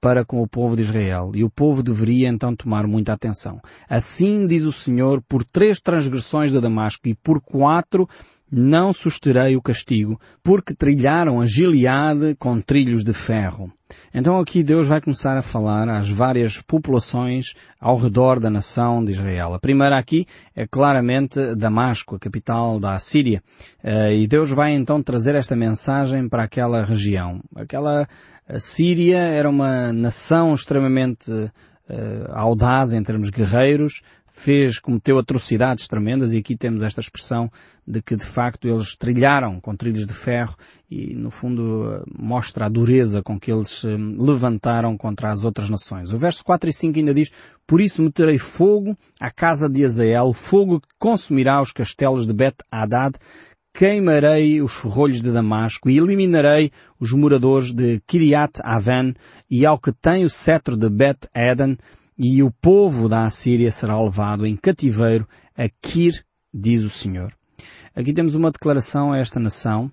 para 0.00 0.24
com 0.24 0.42
o 0.42 0.48
povo 0.48 0.76
de 0.76 0.82
Israel 0.82 1.32
e 1.34 1.44
o 1.44 1.50
povo 1.50 1.82
deveria 1.82 2.28
então 2.28 2.54
tomar 2.54 2.86
muita 2.86 3.12
atenção. 3.12 3.60
Assim 3.88 4.46
diz 4.46 4.64
o 4.64 4.72
Senhor, 4.72 5.22
por 5.28 5.44
três 5.44 5.80
transgressões 5.80 6.50
de 6.50 6.60
Damasco 6.60 7.06
e 7.06 7.14
por 7.14 7.40
quatro 7.40 8.08
não 8.50 8.92
susterei 8.92 9.56
o 9.56 9.62
castigo, 9.62 10.18
porque 10.42 10.74
trilharam 10.74 11.40
a 11.40 11.46
Gileade 11.46 12.34
com 12.38 12.60
trilhos 12.60 13.04
de 13.04 13.12
ferro. 13.12 13.72
Então 14.14 14.38
aqui 14.38 14.62
Deus 14.62 14.86
vai 14.86 15.00
começar 15.00 15.36
a 15.36 15.42
falar 15.42 15.88
às 15.88 16.08
várias 16.08 16.60
populações 16.60 17.54
ao 17.80 17.96
redor 17.96 18.38
da 18.38 18.50
nação 18.50 19.04
de 19.04 19.12
Israel. 19.12 19.54
A 19.54 19.58
primeira 19.58 19.98
aqui 19.98 20.26
é 20.54 20.66
claramente 20.66 21.54
Damasco, 21.54 22.16
a 22.16 22.18
capital 22.18 22.78
da 22.78 22.98
Síria. 22.98 23.42
Eh, 23.82 24.16
e 24.18 24.26
Deus 24.26 24.50
vai 24.50 24.72
então 24.72 25.02
trazer 25.02 25.34
esta 25.34 25.56
mensagem 25.56 26.28
para 26.28 26.44
aquela 26.44 26.84
região. 26.84 27.40
Aquela 27.54 28.06
Síria 28.58 29.18
era 29.18 29.48
uma 29.48 29.92
nação 29.92 30.54
extremamente 30.54 31.30
uh, 31.30 31.52
audaz 32.30 32.92
em 32.92 33.02
termos 33.02 33.30
guerreiros, 33.30 34.02
fez, 34.40 34.78
cometeu 34.78 35.18
atrocidades 35.18 35.86
tremendas 35.86 36.32
e 36.32 36.38
aqui 36.38 36.56
temos 36.56 36.80
esta 36.80 37.00
expressão 37.00 37.50
de 37.86 38.00
que 38.00 38.16
de 38.16 38.24
facto 38.24 38.66
eles 38.66 38.96
trilharam 38.96 39.60
com 39.60 39.76
trilhos 39.76 40.06
de 40.06 40.14
ferro 40.14 40.56
e 40.90 41.14
no 41.14 41.30
fundo 41.30 42.02
mostra 42.18 42.64
a 42.64 42.68
dureza 42.68 43.22
com 43.22 43.38
que 43.38 43.52
eles 43.52 43.82
levantaram 44.18 44.96
contra 44.96 45.30
as 45.30 45.44
outras 45.44 45.68
nações. 45.68 46.12
O 46.12 46.18
verso 46.18 46.42
4 46.42 46.70
e 46.70 46.72
5 46.72 46.98
ainda 46.98 47.12
diz, 47.12 47.30
Por 47.66 47.82
isso 47.82 48.02
meterei 48.02 48.38
fogo 48.38 48.96
à 49.20 49.30
casa 49.30 49.68
de 49.68 49.84
Azael, 49.84 50.32
fogo 50.32 50.80
que 50.80 50.88
consumirá 50.98 51.60
os 51.60 51.70
castelos 51.70 52.26
de 52.26 52.32
Bet-Hadad, 52.32 53.16
queimarei 53.74 54.62
os 54.62 54.72
ferrolhos 54.72 55.20
de 55.20 55.30
Damasco 55.30 55.90
e 55.90 55.98
eliminarei 55.98 56.72
os 56.98 57.12
moradores 57.12 57.72
de 57.72 58.00
Kiriat 58.06 58.60
Aven 58.64 59.14
e 59.50 59.66
ao 59.66 59.78
que 59.78 59.92
tem 59.92 60.24
o 60.24 60.30
cetro 60.30 60.76
de 60.76 60.88
Bet 60.88 61.28
Eden 61.34 61.76
e 62.22 62.42
o 62.42 62.50
povo 62.50 63.08
da 63.08 63.24
Assíria 63.24 63.72
será 63.72 63.98
levado 63.98 64.46
em 64.46 64.54
cativeiro 64.54 65.26
a 65.56 65.70
Kir, 65.80 66.22
diz 66.52 66.84
o 66.84 66.90
Senhor. 66.90 67.32
Aqui 67.96 68.12
temos 68.12 68.34
uma 68.34 68.50
declaração 68.50 69.10
a 69.10 69.16
esta 69.16 69.40
nação 69.40 69.90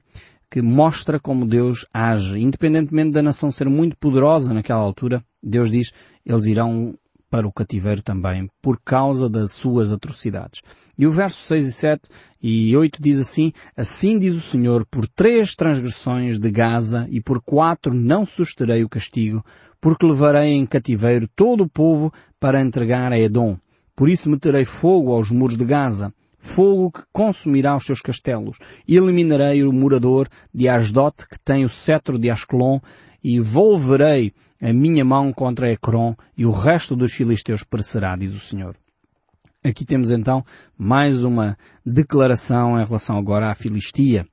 que 0.52 0.62
mostra 0.62 1.22
como 1.22 1.48
Deus 1.48 1.86
age. 1.94 2.38
Independentemente 2.38 3.12
da 3.12 3.22
nação 3.22 3.50
ser 3.50 3.70
muito 3.70 3.96
poderosa 3.96 4.54
naquela 4.54 4.82
altura, 4.82 5.24
Deus 5.42 5.72
diz, 5.72 5.94
eles 6.26 6.46
irão 6.48 7.00
para 7.30 7.48
o 7.48 7.52
cativeiro 7.52 8.02
também, 8.02 8.50
por 8.62 8.80
causa 8.84 9.30
das 9.30 9.54
suas 9.54 9.94
atrocidades. 9.94 10.62
E 10.98 11.08
o 11.08 11.12
verso 11.12 11.42
6 11.44 11.66
e 11.66 11.72
7 11.72 12.10
e 12.42 12.76
8 12.76 13.02
diz 13.02 13.20
assim, 13.20 13.54
Assim 13.76 14.20
diz 14.20 14.36
o 14.36 14.42
Senhor, 14.42 14.86
por 14.86 15.08
três 15.08 15.56
transgressões 15.56 16.40
de 16.40 16.52
Gaza 16.52 17.08
e 17.10 17.22
por 17.22 17.42
quatro 17.42 17.94
não 17.94 18.26
susterei 18.26 18.84
o 18.84 18.90
castigo, 18.90 19.44
porque 19.80 20.06
levarei 20.06 20.54
em 20.54 20.66
cativeiro 20.66 21.28
todo 21.36 21.64
o 21.64 21.70
povo 21.70 22.12
para 22.40 22.62
entregar 22.62 23.12
a 23.12 23.20
Edom. 23.20 23.58
Por 23.96 24.10
isso 24.10 24.30
meterei 24.30 24.66
fogo 24.66 25.12
aos 25.12 25.32
muros 25.32 25.58
de 25.58 25.66
Gaza, 25.66 26.14
fogo 26.40 26.92
que 26.92 27.02
consumirá 27.12 27.76
os 27.76 27.86
seus 27.86 28.02
castelos, 28.02 28.58
eliminarei 28.88 29.64
o 29.64 29.74
morador 29.74 30.30
de 30.54 30.68
Asdot, 30.68 31.28
que 31.28 31.40
tem 31.40 31.66
o 31.66 31.70
cetro 31.70 32.18
de 32.20 32.30
Ascalon, 32.30 32.80
e 33.24 33.40
volverei 33.40 34.34
a 34.62 34.72
minha 34.72 35.04
mão 35.04 35.34
contra 35.34 35.72
Ecrom, 35.72 36.16
e 36.38 36.46
o 36.46 36.52
resto 36.52 36.96
dos 36.96 37.14
filisteus 37.14 37.64
perecerá, 37.64 38.16
diz 38.16 38.34
o 38.34 38.40
Senhor. 38.40 38.76
Aqui 39.64 39.84
temos 39.84 40.12
então 40.12 40.46
mais 40.78 41.24
uma 41.24 41.58
declaração 41.86 42.80
em 42.80 42.86
relação 42.86 43.18
agora 43.18 43.50
à 43.50 43.56
Filistia. 43.56 44.26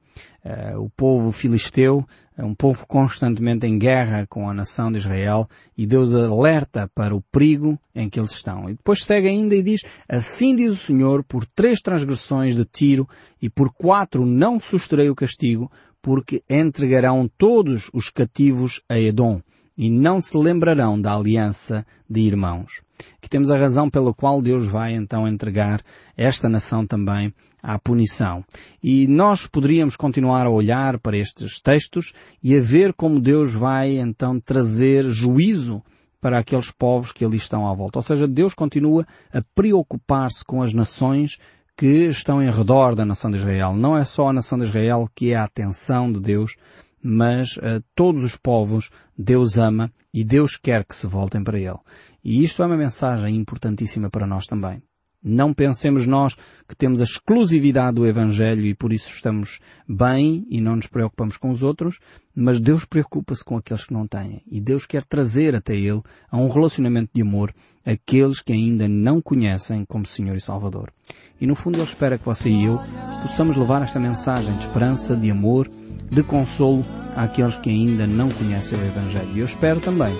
Uh, 0.44 0.78
o 0.78 0.90
povo 0.90 1.32
filisteu 1.32 2.06
é 2.36 2.44
um 2.44 2.54
povo 2.54 2.86
constantemente 2.86 3.66
em 3.66 3.78
guerra 3.78 4.26
com 4.26 4.46
a 4.46 4.52
nação 4.52 4.92
de 4.92 4.98
Israel 4.98 5.48
e 5.78 5.86
Deus 5.86 6.12
alerta 6.12 6.90
para 6.94 7.14
o 7.14 7.22
perigo 7.32 7.78
em 7.94 8.10
que 8.10 8.20
eles 8.20 8.32
estão. 8.32 8.68
E 8.68 8.74
depois 8.74 9.04
segue 9.04 9.28
ainda 9.28 9.54
e 9.54 9.62
diz, 9.62 9.80
assim 10.06 10.54
diz 10.54 10.72
o 10.72 10.76
Senhor, 10.76 11.24
por 11.24 11.46
três 11.46 11.80
transgressões 11.80 12.54
de 12.54 12.64
Tiro 12.64 13.08
e 13.40 13.48
por 13.48 13.72
quatro 13.72 14.26
não 14.26 14.60
susterei 14.60 15.08
o 15.08 15.14
castigo, 15.14 15.70
porque 16.02 16.42
entregarão 16.50 17.30
todos 17.38 17.88
os 17.94 18.10
cativos 18.10 18.82
a 18.86 18.98
Edom 18.98 19.40
e 19.76 19.90
não 19.90 20.20
se 20.20 20.36
lembrarão 20.36 21.00
da 21.00 21.14
aliança 21.14 21.84
de 22.08 22.20
irmãos. 22.20 22.82
Aqui 23.18 23.28
temos 23.28 23.50
a 23.50 23.58
razão 23.58 23.90
pela 23.90 24.14
qual 24.14 24.40
Deus 24.40 24.66
vai 24.70 24.94
então 24.94 25.26
entregar 25.26 25.82
esta 26.16 26.48
nação 26.48 26.86
também 26.86 27.34
à 27.62 27.78
punição. 27.78 28.44
E 28.82 29.06
nós 29.08 29.46
poderíamos 29.46 29.96
continuar 29.96 30.46
a 30.46 30.50
olhar 30.50 30.98
para 30.98 31.16
estes 31.16 31.60
textos 31.60 32.12
e 32.42 32.56
a 32.56 32.60
ver 32.60 32.92
como 32.92 33.20
Deus 33.20 33.52
vai 33.52 33.96
então 33.96 34.38
trazer 34.38 35.04
juízo 35.10 35.82
para 36.20 36.38
aqueles 36.38 36.70
povos 36.70 37.12
que 37.12 37.24
ali 37.24 37.36
estão 37.36 37.66
à 37.66 37.74
volta. 37.74 37.98
Ou 37.98 38.02
seja, 38.02 38.26
Deus 38.26 38.54
continua 38.54 39.06
a 39.32 39.42
preocupar-se 39.54 40.44
com 40.44 40.62
as 40.62 40.72
nações 40.72 41.38
que 41.76 42.06
estão 42.06 42.42
em 42.42 42.50
redor 42.50 42.94
da 42.94 43.04
nação 43.04 43.30
de 43.30 43.36
Israel. 43.36 43.74
Não 43.74 43.96
é 43.96 44.04
só 44.04 44.28
a 44.28 44.32
nação 44.32 44.58
de 44.58 44.64
Israel 44.64 45.08
que 45.14 45.32
é 45.32 45.36
a 45.36 45.44
atenção 45.44 46.10
de 46.10 46.20
Deus, 46.20 46.56
mas 47.04 47.58
uh, 47.58 47.84
todos 47.94 48.24
os 48.24 48.34
povos 48.34 48.90
Deus 49.16 49.58
ama 49.58 49.92
e 50.12 50.24
Deus 50.24 50.56
quer 50.56 50.84
que 50.84 50.96
se 50.96 51.06
voltem 51.06 51.44
para 51.44 51.58
Ele. 51.58 51.78
E 52.24 52.42
isto 52.42 52.62
é 52.62 52.66
uma 52.66 52.78
mensagem 52.78 53.36
importantíssima 53.36 54.08
para 54.08 54.26
nós 54.26 54.46
também. 54.46 54.82
Não 55.26 55.54
pensemos 55.54 56.06
nós 56.06 56.36
que 56.68 56.76
temos 56.76 57.00
a 57.00 57.04
exclusividade 57.04 57.94
do 57.94 58.06
Evangelho 58.06 58.66
e 58.66 58.74
por 58.74 58.92
isso 58.92 59.08
estamos 59.08 59.58
bem 59.88 60.46
e 60.50 60.60
não 60.60 60.76
nos 60.76 60.86
preocupamos 60.86 61.38
com 61.38 61.50
os 61.50 61.62
outros, 61.62 61.98
mas 62.34 62.60
Deus 62.60 62.84
preocupa-se 62.84 63.42
com 63.42 63.56
aqueles 63.56 63.84
que 63.84 63.94
não 63.94 64.06
têm. 64.06 64.42
E 64.50 64.60
Deus 64.60 64.84
quer 64.84 65.02
trazer 65.02 65.54
até 65.54 65.74
Ele 65.74 66.02
a 66.30 66.36
um 66.36 66.50
relacionamento 66.50 67.10
de 67.14 67.22
amor 67.22 67.54
aqueles 67.86 68.42
que 68.42 68.52
ainda 68.52 68.86
não 68.86 69.22
conhecem 69.22 69.86
como 69.86 70.04
Senhor 70.04 70.36
e 70.36 70.40
Salvador. 70.42 70.92
E 71.40 71.46
no 71.46 71.54
fundo 71.54 71.78
Ele 71.78 71.84
espera 71.84 72.18
que 72.18 72.24
você 72.26 72.50
e 72.50 72.64
eu 72.64 72.78
possamos 73.22 73.56
levar 73.56 73.80
esta 73.80 73.98
mensagem 73.98 74.54
de 74.58 74.66
esperança, 74.66 75.16
de 75.16 75.30
amor, 75.30 75.70
de 76.14 76.22
consolo 76.22 76.84
àqueles 77.16 77.56
que 77.56 77.70
ainda 77.70 78.06
não 78.06 78.28
conhecem 78.28 78.78
o 78.78 78.84
Evangelho. 78.84 79.30
E 79.34 79.40
eu 79.40 79.44
espero 79.44 79.80
também 79.80 80.14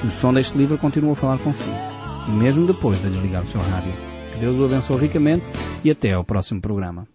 que 0.00 0.06
o 0.06 0.10
som 0.10 0.32
deste 0.32 0.56
livro 0.56 0.78
continue 0.78 1.12
a 1.12 1.16
falar 1.16 1.38
consigo, 1.38 1.74
mesmo 2.28 2.66
depois 2.66 3.00
de 3.00 3.08
desligar 3.08 3.42
o 3.42 3.46
seu 3.46 3.60
rádio. 3.60 3.92
Que 4.32 4.38
Deus 4.38 4.58
o 4.58 4.66
abençoe 4.66 5.00
ricamente 5.00 5.48
e 5.82 5.90
até 5.90 6.12
ao 6.12 6.24
próximo 6.24 6.60
programa. 6.60 7.08